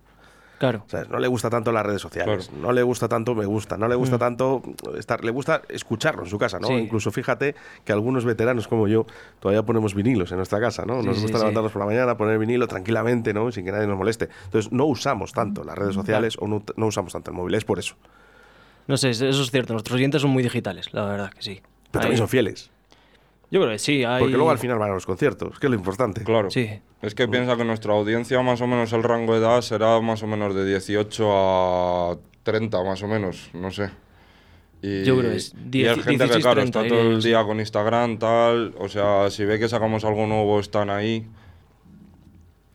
Claro. 0.57 0.85
No 1.09 1.19
le 1.19 1.27
gusta 1.27 1.49
tanto 1.49 1.71
las 1.71 1.85
redes 1.85 2.01
sociales, 2.01 2.47
Claro. 2.47 2.61
no 2.61 2.71
le 2.71 2.81
gusta 2.83 3.07
tanto 3.09 3.35
me 3.35 3.45
gusta, 3.45 3.77
no 3.77 3.87
le 3.87 3.95
Mm. 3.95 3.99
gusta 3.99 4.17
tanto 4.17 4.61
estar, 4.97 5.23
le 5.25 5.31
gusta 5.31 5.61
escucharlo 5.69 6.23
en 6.23 6.29
su 6.29 6.37
casa, 6.37 6.59
¿no? 6.59 6.67
Sí. 6.69 6.73
Incluso 6.75 7.11
fíjate 7.11 7.55
que 7.83 7.91
algunos 7.91 8.23
veteranos 8.25 8.67
como 8.67 8.87
yo 8.87 9.05
todavía 9.39 9.63
ponemos 9.63 9.93
vinilos 9.93 10.31
en 10.31 10.37
nuestra 10.37 10.59
casa, 10.61 10.85
¿no? 10.85 11.01
Sí, 11.01 11.07
Nos 11.07 11.17
sí, 11.17 11.21
gusta 11.23 11.37
sí. 11.37 11.41
levantarnos 11.43 11.71
por 11.73 11.81
la 11.81 11.85
mañana, 11.87 12.15
poner 12.17 12.39
vinilo 12.39 12.67
tranquilamente, 12.67 13.33
¿no? 13.33 13.51
Sin 13.51 13.65
que 13.65 13.71
nadie 13.71 13.87
nos 13.87 13.97
moleste. 13.97 14.29
Entonces 14.45 14.71
no 14.71 14.85
usamos 14.85 15.33
tanto 15.33 15.63
las 15.63 15.75
Mm. 15.75 15.79
redes 15.79 15.95
sociales 15.95 16.37
o 16.39 16.47
no, 16.47 16.63
no 16.77 16.87
usamos 16.87 17.11
tanto 17.13 17.31
el 17.31 17.37
móvil, 17.37 17.53
es 17.55 17.65
por 17.65 17.77
eso. 17.79 17.95
No 18.87 18.97
sé, 18.97 19.09
eso 19.09 19.27
es 19.29 19.51
cierto. 19.51 19.73
Nuestros 19.73 19.95
oyentes 19.95 20.21
son 20.21 20.31
muy 20.31 20.43
digitales, 20.43 20.93
la 20.93 21.05
verdad 21.05 21.31
que 21.31 21.41
sí. 21.41 21.61
Pero 21.91 22.01
también 22.03 22.17
son 22.17 22.27
fieles, 22.29 22.69
Yo 23.51 23.61
creo 23.61 23.71
que 23.71 23.79
sí. 23.79 24.03
Hay... 24.03 24.19
porque 24.19 24.35
luego 24.35 24.51
al 24.51 24.57
final 24.57 24.77
van 24.77 24.91
a 24.91 24.93
los 24.93 25.05
conciertos, 25.05 25.59
que 25.59 25.67
es 25.67 25.71
lo 25.71 25.75
importante. 25.75 26.23
Claro. 26.23 26.49
Sí. 26.49 26.69
Es 27.01 27.13
que 27.13 27.27
piensa 27.27 27.55
que 27.55 27.63
nuestra 27.63 27.93
audiencia, 27.93 28.41
más 28.41 28.61
o 28.61 28.67
menos 28.67 28.91
el 28.93 29.03
rango 29.03 29.33
de 29.33 29.39
edad 29.39 29.61
será 29.61 29.99
más 30.01 30.23
o 30.23 30.27
menos 30.27 30.55
de 30.55 30.65
18 30.65 31.31
a 31.31 32.17
30, 32.43 32.83
más 32.83 33.03
o 33.03 33.07
menos, 33.07 33.49
no 33.53 33.71
sé. 33.71 33.91
Y, 34.81 35.03
Yo 35.03 35.17
creo 35.17 35.31
que 35.31 35.37
es 35.37 35.53
y 35.53 35.69
10 35.69 35.89
hay 35.89 35.95
gente 35.95 36.11
que, 36.11 36.17
16, 36.17 36.43
claro, 36.43 36.61
30, 36.61 36.79
está 36.79 36.95
todo 36.95 37.11
el 37.11 37.21
día 37.21 37.43
con 37.43 37.59
Instagram, 37.59 38.17
tal. 38.17 38.75
O 38.77 38.89
sea, 38.89 39.29
si 39.29 39.45
ve 39.45 39.59
que 39.59 39.69
sacamos 39.69 40.03
algo 40.03 40.25
nuevo, 40.27 40.59
están 40.59 40.89
ahí. 40.89 41.27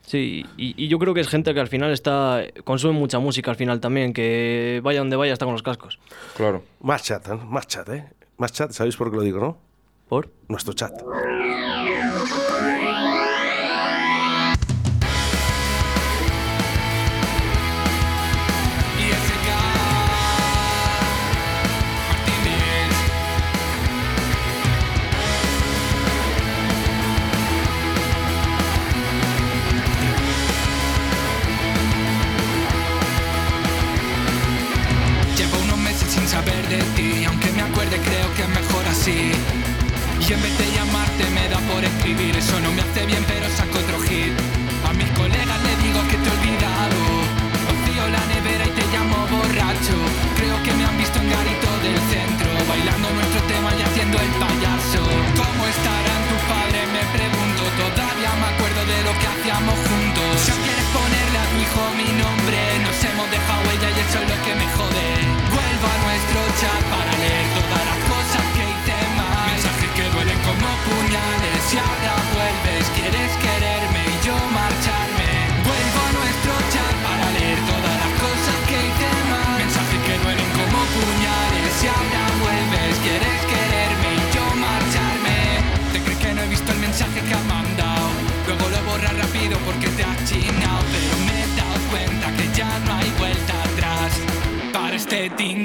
Sí, 0.03 0.45
y, 0.57 0.85
y 0.85 0.89
yo 0.89 0.99
creo 0.99 1.15
que 1.15 1.21
es 1.21 1.29
gente 1.29 1.55
que 1.55 1.61
al 1.61 1.69
final 1.69 1.93
está 1.93 2.43
consume 2.65 2.95
mucha 2.95 3.21
música 3.21 3.53
al 3.53 3.57
final 3.57 3.79
también, 3.81 4.13
que 4.13 4.81
vaya 4.83 4.99
donde 4.99 5.15
vaya 5.15 5.33
está 5.33 5.45
con 5.45 5.55
los 5.55 5.63
cascos. 5.63 6.01
Claro. 6.37 6.65
Más 6.81 7.05
chat, 7.05 7.29
¿eh? 7.29 7.39
Más 7.47 7.69
chat, 7.69 7.89
¿eh? 7.91 8.05
Más 8.37 8.53
chat, 8.53 8.73
¿sabéis 8.73 8.97
por 8.97 9.11
qué 9.11 9.17
lo 9.17 9.23
digo, 9.23 9.39
no? 9.39 9.70
¿Por? 10.11 10.29
Nuestro 10.49 10.73
chat. 10.73 10.93
Y 40.31 40.33
en 40.33 40.43
vez 40.43 40.55
llamarte 40.79 41.27
me 41.35 41.49
da 41.51 41.59
por 41.67 41.83
escribir. 41.83 42.31
Eso 42.37 42.55
no 42.63 42.71
me 42.71 42.83
hace 42.87 43.03
bien 43.05 43.19
pero 43.27 43.51
saco 43.51 43.83
otro 43.83 43.99
hit. 44.07 44.31
A 44.87 44.95
mis 44.95 45.11
colegas 45.19 45.59
le 45.67 45.75
digo 45.83 45.99
que 46.07 46.15
te 46.23 46.27
he 46.31 46.35
olvidado. 46.39 47.03
Vacío 47.67 48.05
la 48.15 48.23
nevera 48.31 48.63
y 48.63 48.73
te 48.79 48.85
llamo 48.95 49.27
borracho. 49.27 49.99
Creo 50.39 50.55
que 50.63 50.71
me 50.79 50.87
han 50.87 50.95
visto 51.03 51.19
en 51.19 51.35
garito 51.35 51.71
del 51.83 51.99
centro 52.15 52.47
Bailando 52.63 53.11
nuestro 53.11 53.43
tema 53.51 53.75
y 53.75 53.83
haciendo 53.83 54.23
el 54.23 54.31
payaso. 54.39 55.03
¿Cómo 55.35 55.63
estarán 55.67 56.23
tus 56.31 56.43
padres? 56.47 56.87
Me 56.95 57.03
pregunto. 57.11 57.61
Todavía 57.83 58.31
me 58.39 58.47
acuerdo 58.55 58.81
de 58.87 58.99
lo 59.03 59.13
que 59.19 59.27
hacíamos 59.35 59.77
juntos. 59.83 60.31
Si 60.47 60.55
quieres 60.63 60.89
ponerle 60.95 61.39
a 61.43 61.47
tu 61.51 61.57
hijo 61.59 61.83
mi 61.99 62.11
nombre. 62.23 62.59
Nos 62.87 62.99
hemos 63.03 63.27
dejado 63.35 63.67
huella 63.67 63.89
y 63.91 63.99
eso 63.99 64.17
es 64.23 64.27
lo 64.31 64.39
que 64.47 64.53
me 64.55 64.67
jode. 64.79 65.11
Vuelvo 65.59 65.87
a 65.91 65.97
nuestro 66.07 66.39
chat 66.63 66.90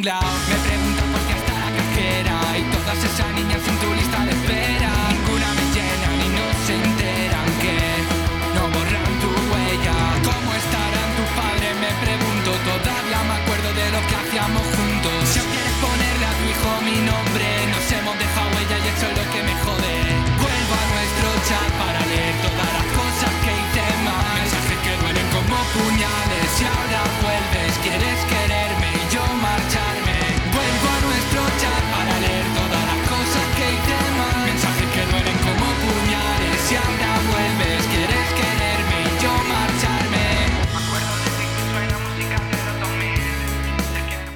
este 0.08 0.65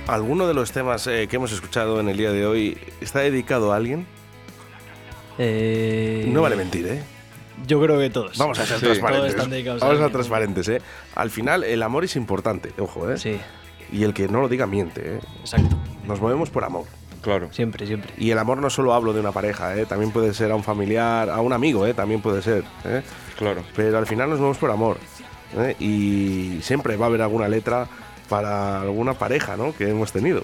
¿Alguno 0.10 0.48
de 0.48 0.56
los 0.56 0.72
temas 0.72 1.06
eh, 1.06 1.28
que 1.30 1.36
hemos 1.36 1.52
escuchado 1.52 2.00
en 2.00 2.10
el 2.10 2.18
día 2.18 2.32
de 2.32 2.44
hoy 2.48 2.78
está 3.00 3.20
dedicado 3.20 3.72
a 3.72 3.76
alguien? 3.76 4.08
Eh, 5.38 6.26
No 6.30 6.42
vale 6.42 6.56
mentir, 6.56 6.88
¿eh? 6.88 7.04
Yo 7.68 7.80
creo 7.80 8.00
que 8.00 8.10
todos. 8.10 8.36
Vamos 8.40 8.58
a 8.58 8.66
ser 8.66 8.80
Sí. 8.80 8.86
transparentes. 8.86 9.36
Todos 9.36 9.80
Vamos 9.82 10.00
a 10.00 10.02
ser 10.04 10.12
transparentes, 10.12 10.68
¿eh? 10.70 10.82
Al 11.14 11.30
final, 11.30 11.64
el 11.64 11.84
amor 11.84 12.06
es 12.06 12.16
importante, 12.16 12.72
ojo, 12.80 13.10
¿eh? 13.12 13.20
Sí, 13.20 13.40
Y 13.92 14.04
el 14.04 14.14
que 14.16 14.28
no 14.28 14.42
lo 14.42 14.48
diga 14.50 14.66
miente, 14.66 15.16
¿eh? 15.16 15.20
exacto. 15.42 15.76
Nos 16.06 16.20
movemos 16.22 16.50
por 16.50 16.64
amor. 16.64 16.86
Claro. 17.22 17.50
Siempre, 17.52 17.86
siempre. 17.86 18.12
Y 18.18 18.32
el 18.32 18.40
amor 18.40 18.58
no 18.60 18.70
solo 18.70 18.94
hablo 18.94 19.14
de 19.14 19.20
una 19.20 19.32
pareja, 19.32 19.76
¿eh? 19.78 19.86
También 19.86 20.12
puede 20.12 20.34
ser 20.34 20.52
a 20.52 20.56
un 20.56 20.64
familiar, 20.64 21.30
a 21.30 21.40
un 21.42 21.54
amigo, 21.54 21.86
¿eh? 21.86 21.94
También 21.94 22.22
puede 22.22 22.42
ser, 22.42 22.64
¿eh? 22.86 23.04
Claro. 23.38 23.62
Pero 23.76 23.98
al 24.00 24.08
final 24.08 24.30
nos 24.30 24.40
movemos 24.40 24.58
por 24.58 24.72
amor. 24.72 24.98
¿eh? 25.58 25.76
Y 25.80 26.60
siempre 26.62 26.98
va 26.98 27.06
a 27.06 27.10
haber 27.10 27.22
alguna 27.22 27.48
letra 27.48 27.88
para 28.30 28.82
alguna 28.82 29.14
pareja, 29.16 29.58
¿no? 29.58 29.76
Que 29.76 29.90
hemos 29.90 30.12
tenido. 30.12 30.44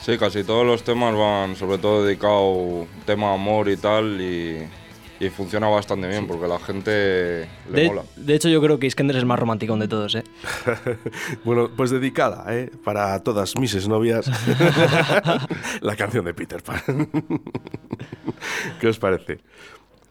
Sí, 0.00 0.18
casi 0.18 0.42
todos 0.42 0.66
los 0.66 0.82
temas 0.82 1.14
van 1.14 1.54
sobre 1.54 1.78
todo 1.78 2.04
dedicados 2.04 2.86
tema 3.06 3.32
amor 3.32 3.68
y 3.68 3.76
tal 3.76 4.20
y, 4.20 4.66
y 5.20 5.30
funciona 5.30 5.68
bastante 5.68 6.08
bien 6.08 6.26
porque 6.26 6.46
a 6.46 6.48
la 6.48 6.58
gente 6.58 7.48
le 7.70 7.82
De, 7.82 7.86
mola. 7.86 8.02
de 8.16 8.34
hecho, 8.34 8.48
yo 8.48 8.60
creo 8.60 8.80
que 8.80 8.88
Iskender 8.88 9.14
es 9.14 9.20
el 9.20 9.26
más 9.26 9.38
romántico 9.38 9.76
de 9.76 9.86
todos, 9.86 10.16
¿eh? 10.16 10.24
Bueno, 11.44 11.70
pues 11.76 11.90
dedicada, 11.90 12.44
¿eh? 12.48 12.68
Para 12.82 13.22
todas 13.22 13.56
mis 13.56 13.72
exnovias. 13.74 14.28
la 15.80 15.94
canción 15.94 16.24
de 16.24 16.34
Peter 16.34 16.60
Pan. 16.64 16.80
¿Qué 18.80 18.88
os 18.88 18.98
parece? 18.98 19.38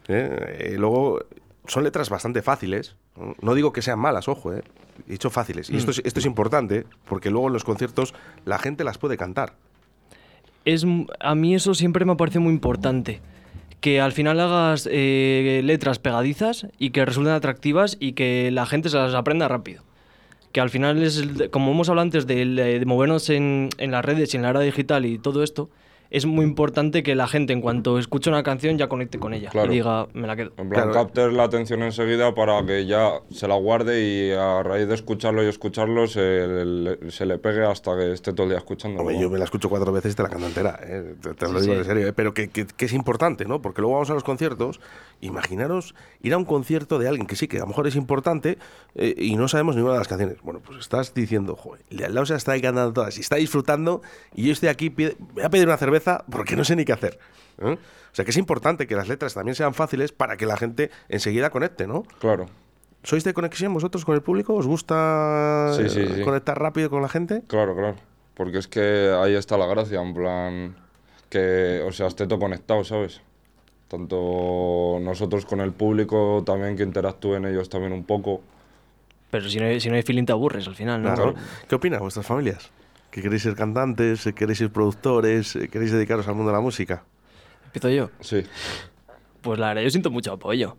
¿Eh? 0.07 0.57
Eh, 0.59 0.75
luego, 0.77 1.19
son 1.67 1.83
letras 1.83 2.09
bastante 2.09 2.41
fáciles. 2.41 2.95
¿no? 3.41 3.53
Digo 3.55 3.71
que 3.73 3.81
sean 3.81 3.99
malas, 3.99 4.27
ojo, 4.27 4.53
¿eh? 4.53 4.63
He 5.07 5.11
dicho 5.13 5.29
fáciles. 5.29 5.69
Y 5.69 5.77
esto 5.77 5.91
es, 5.91 6.01
esto 6.05 6.19
es 6.19 6.25
importante 6.25 6.85
porque 7.07 7.29
luego 7.29 7.47
en 7.47 7.53
los 7.53 7.63
conciertos 7.63 8.13
la 8.45 8.59
gente 8.59 8.83
las 8.83 8.97
puede 8.97 9.17
cantar. 9.17 9.53
Es, 10.65 10.85
a 11.19 11.35
mí 11.35 11.55
eso 11.55 11.73
siempre 11.73 12.05
me 12.05 12.15
parece 12.15 12.39
muy 12.39 12.53
importante. 12.53 13.21
Que 13.79 13.99
al 13.99 14.11
final 14.11 14.39
hagas 14.39 14.87
eh, 14.91 15.61
letras 15.63 15.97
pegadizas 15.97 16.67
y 16.77 16.91
que 16.91 17.03
resulten 17.03 17.33
atractivas 17.33 17.97
y 17.99 18.13
que 18.13 18.51
la 18.51 18.67
gente 18.67 18.89
se 18.89 18.97
las 18.97 19.15
aprenda 19.15 19.47
rápido. 19.47 19.83
Que 20.51 20.61
al 20.61 20.69
final 20.69 21.01
es, 21.01 21.35
de- 21.37 21.49
como 21.49 21.71
hemos 21.71 21.89
hablado 21.89 22.03
antes, 22.03 22.25
eh, 22.29 22.45
de, 22.45 22.85
movernos 22.85 23.29
en, 23.31 23.69
en 23.79 23.89
las 23.91 24.05
redes 24.05 24.33
y 24.33 24.37
en 24.37 24.43
la 24.43 24.49
era 24.51 24.59
digital 24.59 25.05
y 25.07 25.17
todo 25.17 25.41
esto, 25.41 25.69
es 26.11 26.25
muy 26.27 26.45
importante 26.45 27.01
que 27.01 27.15
la 27.15 27.27
gente 27.27 27.53
en 27.53 27.61
cuanto 27.61 27.97
escuche 27.97 28.29
una 28.29 28.43
canción 28.43 28.77
ya 28.77 28.87
conecte 28.87 29.17
con 29.17 29.33
ella 29.33 29.49
Claro. 29.49 29.71
y 29.71 29.75
diga, 29.77 30.07
me 30.13 30.27
la 30.27 30.35
quedo. 30.35 30.51
En 30.57 30.69
plan, 30.69 30.89
Claro. 30.89 30.91
captes 30.93 31.33
la 31.33 31.43
atención 31.45 31.81
enseguida 31.81 32.35
para 32.35 32.63
que 32.65 32.85
ya 32.85 33.13
se 33.31 33.47
la 33.47 33.55
guarde 33.55 34.01
y 34.03 34.31
a 34.31 34.61
raíz 34.61 34.87
de 34.87 34.93
escucharlo 34.95 35.43
y 35.43 35.47
escucharlo 35.47 36.05
se 36.07 36.45
le, 36.47 37.09
se 37.11 37.25
le 37.25 37.37
pegue 37.39 37.65
hasta 37.65 37.95
que 37.97 38.11
esté 38.11 38.33
todo 38.33 38.43
el 38.43 38.49
día 38.49 38.59
escuchando. 38.59 38.99
Hombre, 39.01 39.19
yo 39.19 39.29
me 39.29 39.39
la 39.39 39.45
escucho 39.45 39.69
cuatro 39.69 39.91
veces 39.91 40.13
y 40.13 40.15
te 40.15 40.23
la 40.23 40.29
canto 40.29 40.47
entera, 40.47 40.79
¿eh? 40.83 41.15
te, 41.21 41.33
te 41.33 41.47
lo 41.51 41.59
Sí, 41.59 41.61
digo 41.61 41.73
sí. 41.75 41.79
en 41.79 41.85
serio, 41.85 42.07
¿eh? 42.09 42.13
pero 42.13 42.33
que, 42.33 42.49
que- 42.49 42.65
que 42.67 42.85
es 42.85 42.93
importante, 42.93 43.45
¿no? 43.45 43.61
Porque 43.61 43.81
luego 43.81 43.93
vamos 43.95 44.09
a 44.09 44.13
los 44.13 44.23
conciertos, 44.25 44.79
imaginaros 45.21 45.95
ir 46.21 46.33
a 46.33 46.37
un 46.37 46.45
concierto 46.45 46.99
de 46.99 47.07
alguien 47.07 47.25
que 47.27 47.35
sí, 47.35 47.47
que 47.47 47.57
a 47.57 47.61
lo 47.61 47.67
mejor 47.67 47.87
es 47.87 47.95
importante 47.95 48.57
eh, 48.95 49.15
y 49.17 49.35
no 49.37 49.47
sabemos 49.47 49.75
ninguna 49.75 49.93
de 49.93 49.99
las 49.99 50.07
canciones. 50.07 50.37
Bueno, 50.41 50.59
pues 50.65 50.79
estás 50.79 51.13
diciendo, 51.13 51.55
joder, 51.55 51.81
el 51.89 51.97
de 51.97 52.05
al 52.05 52.13
lado 52.15 52.25
se 52.25 52.35
está 52.35 52.53
ahí 52.53 52.61
cantando 52.61 52.91
todas 52.91 53.17
y 53.17 53.21
está 53.21 53.35
disfrutando 53.37 54.01
y 54.35 54.43
yo 54.47 54.51
estoy 54.51 54.69
aquí, 54.69 54.89
pide- 54.89 55.15
voy 55.33 55.43
a 55.43 55.49
pedir 55.49 55.67
una 55.67 55.77
cerveza 55.77 56.00
porque 56.29 56.55
no 56.55 56.63
sé 56.63 56.75
ni 56.75 56.85
qué 56.85 56.93
hacer. 56.93 57.19
¿eh? 57.59 57.77
O 58.11 58.15
sea 58.15 58.25
que 58.25 58.31
es 58.31 58.37
importante 58.37 58.87
que 58.87 58.95
las 58.95 59.07
letras 59.07 59.33
también 59.33 59.55
sean 59.55 59.73
fáciles 59.73 60.11
para 60.11 60.37
que 60.37 60.45
la 60.45 60.57
gente 60.57 60.91
enseguida 61.09 61.49
conecte, 61.49 61.87
¿no? 61.87 62.03
Claro. 62.19 62.47
¿Sois 63.03 63.23
de 63.23 63.33
conexión 63.33 63.73
vosotros 63.73 64.05
con 64.05 64.15
el 64.15 64.21
público? 64.21 64.53
¿Os 64.53 64.67
gusta 64.67 65.73
Sí, 65.75 65.89
sí, 65.89 66.01
eh, 66.01 66.11
sí. 66.17 66.21
conectar 66.21 66.59
rápido 66.59 66.89
con 66.89 67.01
la 67.01 67.09
gente? 67.09 67.41
Claro, 67.47 67.75
claro. 67.75 67.95
Porque 68.35 68.57
es 68.59 68.67
que 68.67 69.11
ahí 69.19 69.33
está 69.35 69.57
la 69.57 69.65
gracia, 69.65 70.01
en 70.01 70.13
plan, 70.13 70.75
que, 71.29 71.81
o 71.85 71.91
sea, 71.91 72.07
esté 72.07 72.27
todo 72.27 72.39
conectado, 72.39 72.83
¿sabes? 72.83 73.21
Tanto 73.87 74.99
nosotros 75.01 75.45
con 75.45 75.61
el 75.61 75.73
público, 75.73 76.43
también 76.45 76.77
que 76.77 76.83
interactúen 76.83 77.45
ellos 77.45 77.69
también 77.69 77.91
un 77.91 78.03
poco. 78.03 78.41
Pero 79.31 79.49
si 79.49 79.59
no, 79.59 79.65
hay, 79.65 79.79
si 79.79 79.89
no 79.89 79.95
hay 79.95 80.03
feeling 80.03 80.25
te 80.25 80.31
aburres 80.31 80.67
al 80.67 80.75
final, 80.75 81.01
¿no? 81.01 81.13
Claro. 81.13 81.33
¿Qué 81.67 81.75
opinan 81.75 81.99
vuestras 82.01 82.25
familias? 82.25 82.69
¿Que 83.11 83.21
queréis 83.21 83.43
ser 83.43 83.55
cantantes? 83.55 84.25
eh, 84.25 84.33
¿Queréis 84.33 84.57
ser 84.59 84.71
productores? 84.71 85.55
eh, 85.55 85.67
¿Queréis 85.69 85.91
dedicaros 85.91 86.27
al 86.27 86.35
mundo 86.35 86.51
de 86.51 86.57
la 86.57 86.61
música? 86.61 87.03
Empiezo 87.65 87.89
yo. 87.89 88.09
Sí, 88.21 88.43
Pues 89.41 89.59
la 89.59 89.67
verdad, 89.69 89.81
yo 89.83 89.89
siento 89.89 90.11
mucho 90.11 90.33
apoyo. 90.33 90.77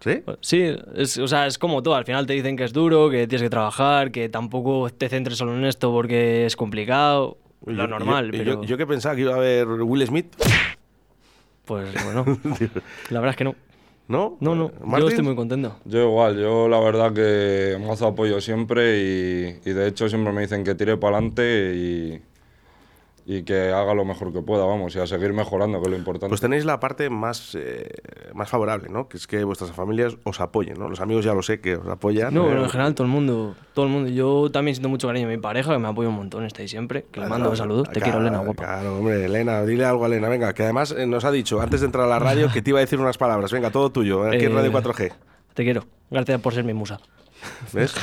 ¿Sí? 0.00 0.22
Sí, 0.40 0.74
es, 0.96 1.16
o 1.18 1.28
sea, 1.28 1.46
es 1.46 1.58
como 1.58 1.82
todo. 1.82 1.94
Al 1.94 2.04
final 2.04 2.26
te 2.26 2.32
dicen 2.32 2.56
que 2.56 2.64
es 2.64 2.72
duro, 2.72 3.08
que 3.08 3.26
tienes 3.28 3.42
que 3.42 3.50
trabajar, 3.50 4.10
que 4.10 4.28
tampoco 4.28 4.90
te 4.90 5.08
centres 5.08 5.38
solo 5.38 5.56
en 5.56 5.64
esto 5.64 5.92
porque 5.92 6.44
es 6.46 6.56
complicado. 6.56 7.38
Yo- 7.64 7.72
lo 7.72 7.86
normal, 7.86 8.26
yo, 8.26 8.38
pero 8.38 8.52
Yo, 8.62 8.64
yo 8.64 8.76
que 8.76 8.86
pensaba 8.86 9.14
que 9.14 9.20
iba 9.20 9.32
a 9.34 9.36
haber 9.36 9.68
Will 9.68 10.04
Smith, 10.06 10.34
pues 11.64 11.92
bueno, 12.04 12.24
la 13.10 13.20
verdad 13.20 13.30
es 13.30 13.36
que 13.36 13.44
no. 13.44 13.54
¿No? 14.08 14.36
No, 14.40 14.54
no, 14.54 14.70
yo 14.98 15.08
estoy 15.08 15.24
muy 15.24 15.36
contento. 15.36 15.76
yo 15.84 16.08
igual, 16.08 16.38
yo 16.38 16.68
la 16.68 16.80
verdad 16.80 17.12
que 17.12 17.78
mazo 17.86 18.06
apoyo 18.06 18.40
siempre 18.40 18.98
y, 18.98 19.60
y 19.64 19.72
de 19.72 19.88
hecho 19.88 20.08
siempre 20.08 20.32
me 20.32 20.42
dicen 20.42 20.64
que 20.64 20.74
tire 20.74 20.96
para 20.96 21.16
adelante 21.16 21.74
y, 21.74 22.22
y 23.24 23.44
que 23.44 23.70
haga 23.70 23.94
lo 23.94 24.04
mejor 24.04 24.32
que 24.32 24.42
pueda, 24.42 24.64
vamos, 24.64 24.96
y 24.96 24.98
a 24.98 25.06
seguir 25.06 25.32
mejorando, 25.32 25.78
que 25.80 25.84
es 25.84 25.90
lo 25.90 25.96
importante. 25.96 26.28
Pues 26.28 26.40
tenéis 26.40 26.64
la 26.64 26.80
parte 26.80 27.08
más, 27.08 27.54
eh, 27.54 27.88
más 28.34 28.48
favorable, 28.48 28.88
¿no? 28.88 29.08
Que 29.08 29.16
es 29.16 29.26
que 29.28 29.44
vuestras 29.44 29.70
familias 29.72 30.16
os 30.24 30.40
apoyen, 30.40 30.78
¿no? 30.78 30.88
Los 30.88 31.00
amigos 31.00 31.24
ya 31.24 31.32
lo 31.32 31.42
sé 31.42 31.60
que 31.60 31.76
os 31.76 31.86
apoyan. 31.86 32.34
No, 32.34 32.44
eh, 32.46 32.48
pero 32.48 32.64
en 32.64 32.70
general 32.70 32.94
todo 32.94 33.06
el 33.06 33.12
mundo, 33.12 33.54
todo 33.74 33.84
el 33.86 33.92
mundo. 33.92 34.10
Yo 34.10 34.50
también 34.50 34.74
siento 34.74 34.88
mucho 34.88 35.06
cariño 35.06 35.26
a 35.26 35.30
mi 35.30 35.38
pareja, 35.38 35.72
que 35.72 35.78
me 35.78 35.88
apoya 35.88 36.08
un 36.08 36.16
montón, 36.16 36.44
está 36.44 36.62
ahí 36.62 36.68
siempre. 36.68 37.04
Que 37.12 37.20
le 37.20 37.26
mando 37.28 37.54
saludos. 37.54 37.88
Te 37.90 38.00
quiero, 38.00 38.18
Claro, 38.18 38.20
Elena, 38.26 38.38
guapa. 38.44 38.64
Claro, 38.64 38.98
hombre, 38.98 39.24
Elena, 39.24 39.62
dile 39.64 39.84
algo 39.84 40.04
a 40.04 40.08
Elena, 40.08 40.28
venga, 40.28 40.52
que 40.52 40.64
además 40.64 40.90
eh, 40.96 41.06
nos 41.06 41.24
ha 41.24 41.30
dicho 41.30 41.60
antes 41.60 41.80
de 41.80 41.86
entrar 41.86 42.04
a 42.06 42.08
la 42.08 42.18
radio 42.18 42.50
que 42.52 42.60
te 42.60 42.70
iba 42.70 42.78
a 42.78 42.82
decir 42.82 42.98
unas 42.98 43.18
palabras. 43.18 43.52
Venga, 43.52 43.70
todo 43.70 43.90
tuyo, 43.90 44.26
aquí 44.26 44.44
en 44.46 44.52
Eh, 44.52 44.54
Radio 44.54 44.72
4G. 44.72 45.12
Te 45.54 45.62
quiero. 45.64 45.84
Gracias 46.10 46.40
por 46.40 46.52
ser 46.54 46.64
mi 46.64 46.74
musa. 46.74 46.98
¿Ves? 47.72 47.94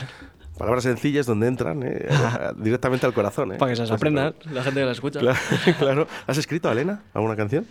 Palabras 0.59 0.83
sencillas 0.83 1.25
donde 1.25 1.47
entran 1.47 1.81
eh, 1.83 2.05
directamente 2.57 3.05
al 3.05 3.13
corazón. 3.13 3.53
¿eh? 3.53 3.55
Para 3.57 3.71
que 3.71 3.77
se 3.77 3.83
las 3.83 3.91
aprendan 3.91 4.35
la 4.51 4.61
gente 4.61 4.81
que 4.81 4.85
la 4.85 4.91
escucha. 4.91 5.21
Claro, 5.21 5.39
claro. 5.79 6.07
¿Has 6.27 6.37
escrito, 6.37 6.69
Elena, 6.69 7.01
alguna 7.13 7.37
canción? 7.37 7.65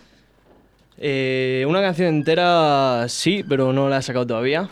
Eh, 0.96 1.66
una 1.68 1.82
canción 1.82 2.08
entera 2.08 3.04
sí, 3.08 3.44
pero 3.46 3.74
no 3.74 3.90
la 3.90 3.98
he 3.98 4.02
sacado 4.02 4.26
todavía. 4.26 4.70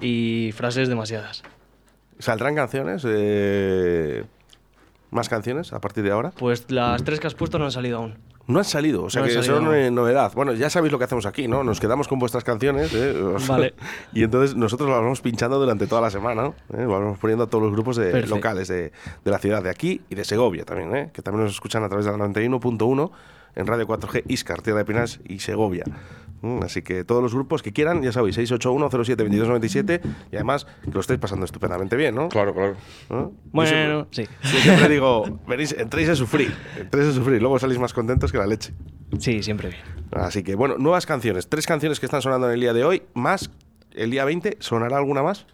Y 0.00 0.50
frases 0.56 0.88
demasiadas. 0.88 1.44
¿Saldrán 2.18 2.56
canciones? 2.56 3.06
¿Más 5.12 5.28
canciones 5.28 5.72
a 5.72 5.80
partir 5.80 6.02
de 6.02 6.10
ahora? 6.10 6.32
Pues 6.36 6.68
las 6.72 7.04
tres 7.04 7.20
que 7.20 7.28
has 7.28 7.34
puesto 7.34 7.60
no 7.60 7.66
han 7.66 7.72
salido 7.72 7.98
aún. 7.98 8.16
No 8.46 8.58
han 8.58 8.64
salido, 8.64 9.04
o 9.04 9.10
sea 9.10 9.22
No 9.22 9.28
que 9.28 9.34
salido. 9.34 9.56
son 9.56 9.94
novedad. 9.94 10.32
Bueno, 10.34 10.52
ya 10.52 10.68
sabéis 10.68 10.92
lo 10.92 10.98
que 10.98 11.04
hacemos 11.04 11.24
aquí, 11.24 11.48
¿no? 11.48 11.64
Nos 11.64 11.80
quedamos 11.80 12.08
con 12.08 12.18
vuestras 12.18 12.44
canciones. 12.44 12.92
¿eh? 12.94 13.14
Vale. 13.48 13.74
y 14.12 14.22
entonces 14.22 14.54
nosotros 14.54 14.88
las 14.90 15.00
vamos 15.00 15.20
pinchando 15.22 15.58
durante 15.58 15.86
toda 15.86 16.02
la 16.02 16.10
semana, 16.10 16.42
¿no? 16.42 16.54
¿Eh? 16.76 16.82
Lo 16.82 16.88
vamos 16.88 17.18
poniendo 17.18 17.44
a 17.44 17.46
todos 17.46 17.64
los 17.64 17.72
grupos 17.72 17.96
de, 17.96 18.26
locales 18.26 18.68
de, 18.68 18.92
de 19.24 19.30
la 19.30 19.38
ciudad 19.38 19.62
de 19.62 19.70
aquí 19.70 20.02
y 20.10 20.14
de 20.14 20.24
Segovia 20.24 20.64
también, 20.64 20.94
¿eh? 20.94 21.10
Que 21.12 21.22
también 21.22 21.44
nos 21.44 21.54
escuchan 21.54 21.82
a 21.84 21.88
través 21.88 22.04
de 22.04 22.12
la 22.12 22.18
91.1 22.18 23.10
en 23.56 23.66
Radio 23.66 23.86
4G 23.86 24.24
Iscar, 24.28 24.60
Tierra 24.62 24.80
de 24.80 24.84
Pinas 24.84 25.20
y 25.24 25.38
Segovia. 25.38 25.84
Mm, 26.44 26.62
Así 26.62 26.82
que 26.82 27.04
todos 27.04 27.22
los 27.22 27.32
grupos 27.34 27.62
que 27.62 27.72
quieran, 27.72 28.02
ya 28.02 28.12
sabéis, 28.12 28.36
681-07-2297 28.38 30.00
y 30.30 30.36
además 30.36 30.66
que 30.84 30.90
lo 30.90 31.00
estáis 31.00 31.18
pasando 31.18 31.44
estupendamente 31.46 31.96
bien, 31.96 32.14
¿no? 32.14 32.28
Claro, 32.28 32.52
claro. 32.54 32.76
Bueno, 33.52 34.06
sí. 34.10 34.26
siempre- 34.26 34.48
yo 34.52 34.58
siempre 34.60 34.88
digo, 34.90 35.40
venís, 35.46 35.72
entréis 35.72 36.08
a 36.10 36.14
sufrir, 36.16 36.54
entréis 36.78 37.08
a 37.08 37.12
sufrir, 37.12 37.40
luego 37.40 37.58
salís 37.58 37.78
más 37.78 37.92
contentos 37.94 38.30
que 38.30 38.38
la 38.38 38.46
leche. 38.46 38.72
Sí, 39.18 39.42
siempre 39.42 39.70
bien. 39.70 39.80
Así 40.12 40.42
que, 40.42 40.54
bueno, 40.54 40.76
nuevas 40.78 41.06
canciones. 41.06 41.48
Tres 41.48 41.66
canciones 41.66 41.98
que 42.00 42.06
están 42.06 42.20
sonando 42.22 42.46
en 42.48 42.54
el 42.54 42.60
día 42.60 42.72
de 42.72 42.84
hoy, 42.84 43.02
más 43.14 43.50
el 43.94 44.10
día 44.10 44.24
20. 44.24 44.56
¿Sonará 44.60 44.98
alguna 44.98 45.22
más? 45.22 45.46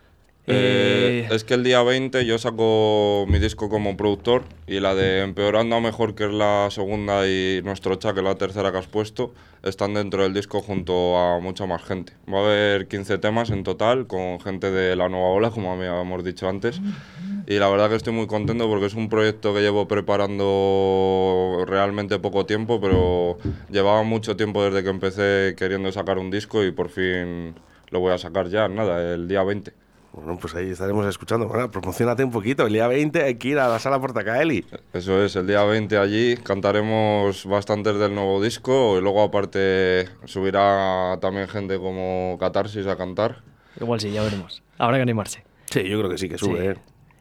Eh, 0.53 1.27
Eh, 1.31 1.35
es 1.35 1.45
que 1.45 1.55
el 1.55 1.65
día 1.65 1.83
20 1.83 2.25
yo 2.25 2.39
saco 2.39 3.25
mi 3.29 3.39
disco 3.39 3.69
como 3.69 3.97
productor 3.97 4.43
y 4.67 4.81
la 4.81 4.95
de 4.95 5.23
Empeorando 5.23 5.77
a 5.77 5.81
Mejor, 5.81 6.15
que 6.15 6.25
es 6.25 6.33
la 6.33 6.69
segunda, 6.71 7.27
y 7.29 7.61
Nuestro 7.63 7.95
Cha, 7.97 8.13
que 8.13 8.21
es 8.21 8.25
la 8.25 8.35
tercera 8.37 8.73
que 8.73 8.79
has 8.79 8.87
puesto, 8.87 9.33
están 9.63 9.95
dentro 9.95 10.23
del 10.23 10.35
disco 10.35 10.61
junto 10.61 11.19
a 11.19 11.39
mucha 11.41 11.67
más 11.67 11.83
gente. 11.85 12.13
Va 12.33 12.39
a 12.39 12.43
haber 12.45 12.89
15 12.89 13.19
temas 13.19 13.51
en 13.51 13.63
total 13.65 14.07
con 14.07 14.41
gente 14.41 14.71
de 14.71 14.97
la 14.97 15.09
nueva 15.09 15.29
ola, 15.29 15.51
como 15.51 15.73
habíamos 15.73 16.25
dicho 16.25 16.49
antes. 16.49 16.81
Y 17.47 17.59
la 17.59 17.69
verdad 17.69 17.89
que 17.91 17.97
estoy 17.97 18.13
muy 18.13 18.27
contento 18.27 18.69
porque 18.69 18.87
es 18.87 18.95
un 18.95 19.09
proyecto 19.09 19.53
que 19.55 19.61
llevo 19.61 19.89
preparando 19.89 21.65
realmente 21.67 22.19
poco 22.19 22.47
tiempo, 22.47 22.81
pero 22.81 23.39
llevaba 23.71 24.03
mucho 24.03 24.37
tiempo 24.37 24.63
desde 24.65 24.83
que 24.83 24.91
empecé 24.91 25.55
queriendo 25.57 25.91
sacar 25.93 26.19
un 26.19 26.31
disco 26.31 26.65
y 26.65 26.71
por 26.71 26.89
fin 26.91 27.55
lo 27.91 28.01
voy 28.01 28.13
a 28.13 28.19
sacar 28.19 28.49
ya, 28.49 28.69
nada, 28.69 29.15
el 29.15 29.27
día 29.27 29.43
20. 29.43 29.73
Bueno, 30.13 30.37
pues 30.41 30.55
ahí 30.57 30.71
estaremos 30.71 31.07
escuchando. 31.07 31.47
Bueno, 31.47 31.71
promocionate 31.71 32.25
un 32.25 32.33
poquito. 32.33 32.67
El 32.67 32.73
día 32.73 32.89
20 32.89 33.23
hay 33.23 33.37
que 33.37 33.49
ir 33.49 33.59
a 33.59 33.69
la 33.69 33.79
sala 33.79 34.01
Portacaeli. 34.01 34.65
Eso 34.93 35.23
es, 35.23 35.37
el 35.37 35.47
día 35.47 35.63
20 35.63 35.97
allí 35.99 36.37
cantaremos 36.37 37.47
bastantes 37.47 37.97
del 37.99 38.15
nuevo 38.15 38.43
disco 38.43 38.99
y 38.99 39.03
luego 39.03 39.23
aparte 39.23 40.09
subirá 40.25 41.17
también 41.21 41.47
gente 41.49 41.79
como 41.79 42.37
Catarsis 42.41 42.87
a 42.87 42.97
cantar. 42.97 43.43
igual 43.81 44.01
sí, 44.01 44.11
ya 44.11 44.23
veremos. 44.23 44.63
Habrá 44.79 44.97
que 44.99 45.03
animarse. 45.03 45.45
Sí, 45.71 45.85
yo 45.89 45.99
creo 45.99 46.11
que 46.11 46.19
sí, 46.19 46.29
que 46.29 46.39
sube, 46.39 46.61
Sí. 46.61 46.67
¿eh? 46.67 46.77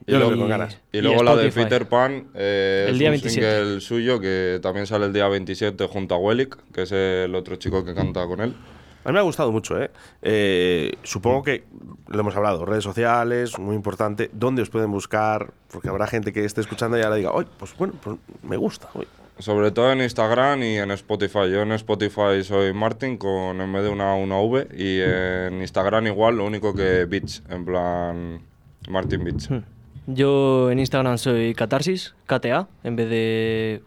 Y 0.08 0.14
Yo 0.14 0.32
lo 0.32 0.48
ganas. 0.48 0.80
Y 0.92 0.98
Y 0.98 1.02
luego 1.02 1.22
la 1.22 1.36
de. 1.36 1.52
Peter 1.52 1.88
Pan, 1.88 2.30
eh, 2.34 2.86
El 2.88 2.94
es 2.96 3.00
día 3.00 3.10
un 3.10 3.14
27. 3.14 3.30
single 3.60 3.82
suyo 3.82 4.20
que 4.20 4.60
también 4.64 4.88
sale 4.88 5.06
el 5.06 5.14
día 5.14 5.28
27 5.28 5.86
junto 5.86 6.16
a 6.16 6.18
Wellick, 6.18 6.58
que 6.74 6.82
es 6.84 6.92
el 6.92 7.36
otro 7.36 7.58
chico 7.58 7.86
que 7.86 7.94
canta 7.94 8.26
con 8.26 8.42
él. 8.42 8.56
A 9.04 9.10
mí 9.10 9.14
me 9.14 9.20
ha 9.20 9.24
gustado 9.24 9.52
mucho, 9.52 9.82
¿eh? 9.82 9.90
Eh, 10.22 10.94
Supongo 11.04 11.44
que 11.44 11.64
lo 12.08 12.20
hemos 12.20 12.36
hablado, 12.36 12.66
redes 12.66 12.84
sociales, 12.84 13.58
muy 13.58 13.76
importante. 13.76 14.30
¿Dónde 14.34 14.62
os 14.62 14.70
pueden 14.70 14.92
buscar? 14.92 15.52
Porque 15.72 15.90
habrá 15.90 16.08
gente 16.08 16.34
que 16.34 16.44
esté 16.44 16.62
escuchando 16.62 16.98
y 16.98 17.02
ahora 17.02 17.16
diga, 17.16 17.32
oye, 17.32 17.48
pues 17.58 17.76
bueno, 17.78 17.94
pues 18.02 18.18
me 18.44 18.58
gusta. 18.58 18.90
oye". 18.94 19.08
Sobre 19.38 19.72
todo 19.72 19.94
en 19.94 20.02
Instagram 20.02 20.64
y 20.64 20.78
en 20.78 20.92
Spotify. 20.92 21.50
Yo 21.50 21.62
en 21.62 21.72
Spotify 21.72 22.44
soy 22.44 22.74
Martin 22.74 23.18
con 23.18 23.62
en 23.62 23.72
vez 23.72 23.84
de 23.84 23.90
una, 23.90 24.14
una 24.16 24.38
V 24.42 24.68
y 24.76 25.00
en 25.00 25.62
Instagram 25.62 26.08
igual, 26.08 26.36
lo 26.36 26.46
único 26.46 26.76
que 26.76 27.06
Beats, 27.06 27.42
en 27.50 27.64
plan 27.64 28.42
Martin 28.90 29.24
Beats. 29.24 29.50
Hmm. 29.50 29.64
Yo 30.08 30.70
en 30.72 30.80
Instagram 30.80 31.18
soy 31.18 31.54
Catarsis, 31.54 32.16
KTA, 32.26 32.68
en 32.84 32.96
vez 32.98 33.10
de 33.10 33.82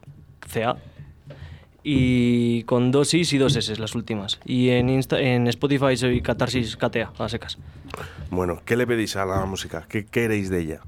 CA. 0.52 0.76
Y 1.84 2.62
con 2.64 2.90
dos 2.92 3.12
Is 3.14 3.32
y 3.32 3.38
dos 3.38 3.56
S 3.56 3.76
las 3.76 3.94
últimas. 3.94 4.38
Y 4.44 4.70
en, 4.70 4.88
Insta- 4.88 5.20
en 5.20 5.46
Spotify 5.48 5.96
soy 5.96 6.20
Catarsis 6.20 6.76
KTA, 6.76 7.12
a 7.18 7.28
secas. 7.28 7.58
Bueno, 8.30 8.62
¿qué 8.64 8.76
le 8.76 8.86
pedís 8.86 9.16
a 9.16 9.24
la 9.26 9.44
música? 9.44 9.84
¿Qué 9.88 10.04
queréis 10.06 10.48
de 10.48 10.60
ella? 10.60 10.80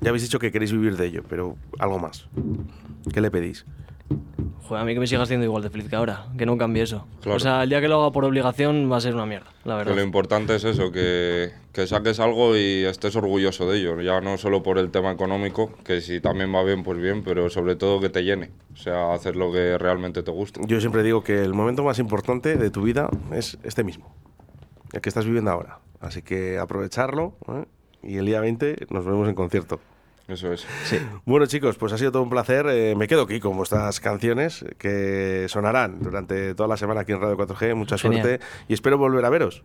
Ya 0.00 0.08
habéis 0.10 0.22
dicho 0.24 0.38
que 0.38 0.50
queréis 0.50 0.72
vivir 0.72 0.96
de 0.96 1.06
ello, 1.06 1.22
pero 1.28 1.56
algo 1.78 1.98
más. 1.98 2.26
¿Qué 3.12 3.20
le 3.20 3.30
pedís? 3.30 3.64
Joder, 4.62 4.82
a 4.82 4.84
mí 4.86 4.94
que 4.94 5.00
me 5.00 5.06
siga 5.06 5.26
siendo 5.26 5.44
igual 5.44 5.62
de 5.62 5.68
feliz 5.68 5.88
que 5.90 5.96
ahora, 5.96 6.26
que 6.38 6.46
no 6.46 6.56
cambie 6.56 6.82
eso. 6.82 7.06
Claro. 7.20 7.36
O 7.36 7.38
sea, 7.40 7.64
el 7.64 7.68
día 7.68 7.82
que 7.82 7.88
lo 7.88 8.00
haga 8.00 8.12
por 8.12 8.24
obligación 8.24 8.90
va 8.90 8.96
a 8.96 9.00
ser 9.00 9.14
una 9.14 9.26
mierda, 9.26 9.46
la 9.64 9.74
Que 9.74 9.78
verdad. 9.78 9.96
lo 9.96 10.02
importante 10.02 10.54
es 10.54 10.64
eso, 10.64 10.90
que, 10.90 11.50
que 11.72 11.86
saques 11.86 12.18
algo 12.18 12.56
y 12.56 12.84
estés 12.84 13.14
orgulloso 13.16 13.70
de 13.70 13.78
ello. 13.78 14.00
Ya 14.00 14.22
no 14.22 14.38
solo 14.38 14.62
por 14.62 14.78
el 14.78 14.90
tema 14.90 15.12
económico, 15.12 15.70
que 15.84 16.00
si 16.00 16.18
también 16.20 16.54
va 16.54 16.62
bien, 16.64 16.82
pues 16.82 16.98
bien, 16.98 17.22
pero 17.22 17.50
sobre 17.50 17.76
todo 17.76 18.00
que 18.00 18.08
te 18.08 18.24
llene. 18.24 18.52
O 18.72 18.76
sea, 18.76 19.12
hacer 19.12 19.36
lo 19.36 19.52
que 19.52 19.76
realmente 19.76 20.22
te 20.22 20.30
gusta. 20.30 20.62
Yo 20.66 20.80
siempre 20.80 21.02
digo 21.02 21.22
que 21.22 21.42
el 21.44 21.52
momento 21.52 21.84
más 21.84 21.98
importante 21.98 22.56
de 22.56 22.70
tu 22.70 22.82
vida 22.82 23.10
es 23.32 23.58
este 23.64 23.84
mismo, 23.84 24.14
el 24.94 25.02
que 25.02 25.10
estás 25.10 25.26
viviendo 25.26 25.50
ahora. 25.50 25.80
Así 26.00 26.22
que 26.22 26.58
aprovecharlo 26.58 27.36
¿eh? 27.48 27.64
y 28.02 28.16
el 28.16 28.24
día 28.24 28.40
20 28.40 28.86
nos 28.88 29.04
vemos 29.04 29.28
en 29.28 29.34
concierto. 29.34 29.78
Eso 30.28 30.52
es. 30.52 30.66
Bueno 31.24 31.46
chicos, 31.46 31.76
pues 31.76 31.92
ha 31.92 31.98
sido 31.98 32.12
todo 32.12 32.22
un 32.22 32.30
placer. 32.30 32.66
Eh, 32.70 32.94
me 32.96 33.06
quedo 33.06 33.22
aquí 33.22 33.40
con 33.40 33.56
vuestras 33.56 34.00
canciones 34.00 34.64
que 34.78 35.46
sonarán 35.48 36.00
durante 36.00 36.54
toda 36.54 36.68
la 36.68 36.76
semana 36.76 37.02
aquí 37.02 37.12
en 37.12 37.20
Radio 37.20 37.36
4G. 37.36 37.74
Mucha 37.74 37.98
Genial. 37.98 38.22
suerte 38.22 38.44
y 38.68 38.74
espero 38.74 38.96
volver 38.96 39.24
a 39.24 39.30
veros. 39.30 39.62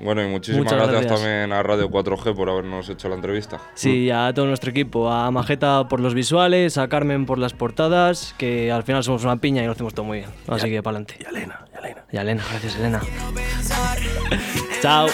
Bueno, 0.00 0.22
y 0.22 0.28
muchísimas 0.28 0.72
gracias, 0.72 0.90
gracias. 0.90 1.20
también 1.20 1.52
a 1.52 1.62
Radio 1.62 1.90
4G 1.90 2.34
por 2.34 2.48
habernos 2.48 2.88
hecho 2.88 3.08
la 3.08 3.14
entrevista. 3.14 3.60
Sí, 3.74 4.10
a 4.10 4.32
todo 4.34 4.46
nuestro 4.46 4.70
equipo, 4.70 5.10
a 5.10 5.30
Majeta 5.30 5.88
por 5.88 6.00
los 6.00 6.14
visuales, 6.14 6.78
a 6.78 6.88
Carmen 6.88 7.26
por 7.26 7.38
las 7.38 7.52
portadas, 7.52 8.34
que 8.38 8.70
al 8.70 8.84
final 8.84 9.02
somos 9.04 9.24
una 9.24 9.36
piña 9.38 9.62
y 9.62 9.66
lo 9.66 9.72
hacemos 9.72 9.94
todo 9.94 10.06
muy 10.06 10.18
bien. 10.18 10.30
Así 10.48 10.70
que 10.70 10.82
para 10.82 10.98
adelante. 10.98 11.16
Y 11.20 11.24
Elena, 11.24 11.64
y 11.74 11.78
Elena. 11.78 12.04
Y 12.12 12.16
a 12.16 12.20
Elena, 12.22 12.42
gracias 12.50 12.76
Elena. 12.76 13.00
Chao. 14.80 15.08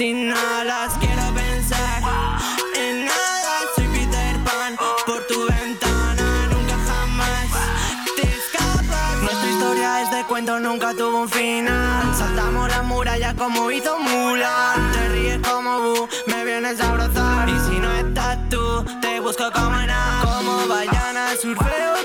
Sin 0.00 0.32
alas 0.32 0.94
quiero 0.98 1.22
pensar 1.34 2.00
en 2.74 3.04
nada. 3.04 3.52
Soy 3.76 3.86
Peter 3.88 4.34
Pan 4.46 4.74
por 5.04 5.26
tu 5.26 5.46
ventana 5.46 6.48
nunca 6.50 6.76
jamás 6.88 7.48
te 8.16 8.22
escapas. 8.22 9.16
Nuestra 9.20 9.50
historia 9.50 10.00
es 10.00 10.10
de 10.10 10.24
cuento 10.24 10.58
nunca 10.58 10.94
tuvo 10.94 11.20
un 11.20 11.28
final. 11.28 12.16
Saltamos 12.16 12.70
la 12.70 12.82
muralla 12.82 13.34
como 13.34 13.70
hizo 13.70 13.98
Mulan. 13.98 14.90
Te 14.92 15.08
ríes 15.10 15.38
como 15.46 15.80
Bu 15.82 16.08
me 16.28 16.46
vienes 16.46 16.80
a 16.80 16.88
abrazar. 16.88 17.46
Y 17.50 17.58
si 17.66 17.78
no 17.78 17.92
estás 17.92 18.38
tú 18.48 18.82
te 19.02 19.20
busco 19.20 19.52
como 19.52 19.76
nada 19.92 20.22
como 20.22 20.66
ballena 20.66 21.36
surfeo 21.42 21.99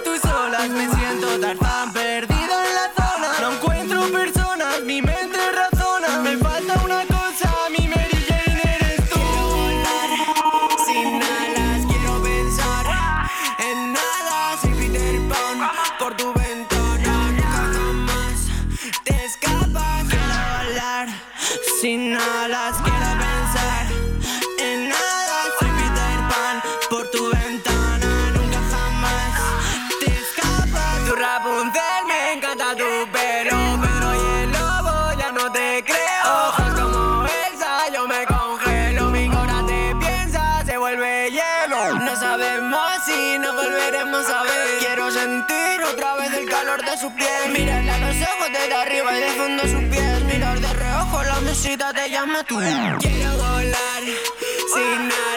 piel 47.16 47.52
mirarle 47.58 47.92
a 47.92 47.98
los 48.00 48.16
ojos 48.16 48.48
desde 48.52 48.74
arriba 48.74 49.18
y 49.18 49.22
de 49.22 49.30
fondo 49.32 49.64
sus 49.64 49.84
pies 49.92 50.24
mirar 50.24 50.60
de 50.60 50.74
reojo 50.74 51.24
la 51.24 51.40
mesita 51.42 51.94
te 51.94 52.10
llama 52.10 52.44
tú 52.44 52.58
quiero 53.00 53.32
volar 53.38 54.04
sin 54.74 55.12
alas 55.12 55.35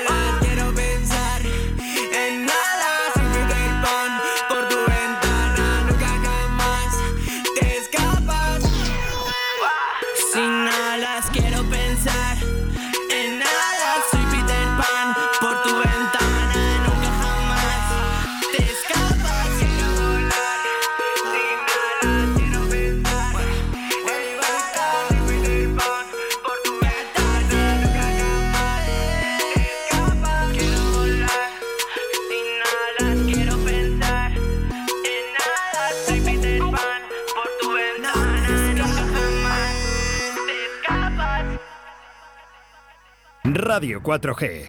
Radio 43.79 44.01
4G. 44.01 44.67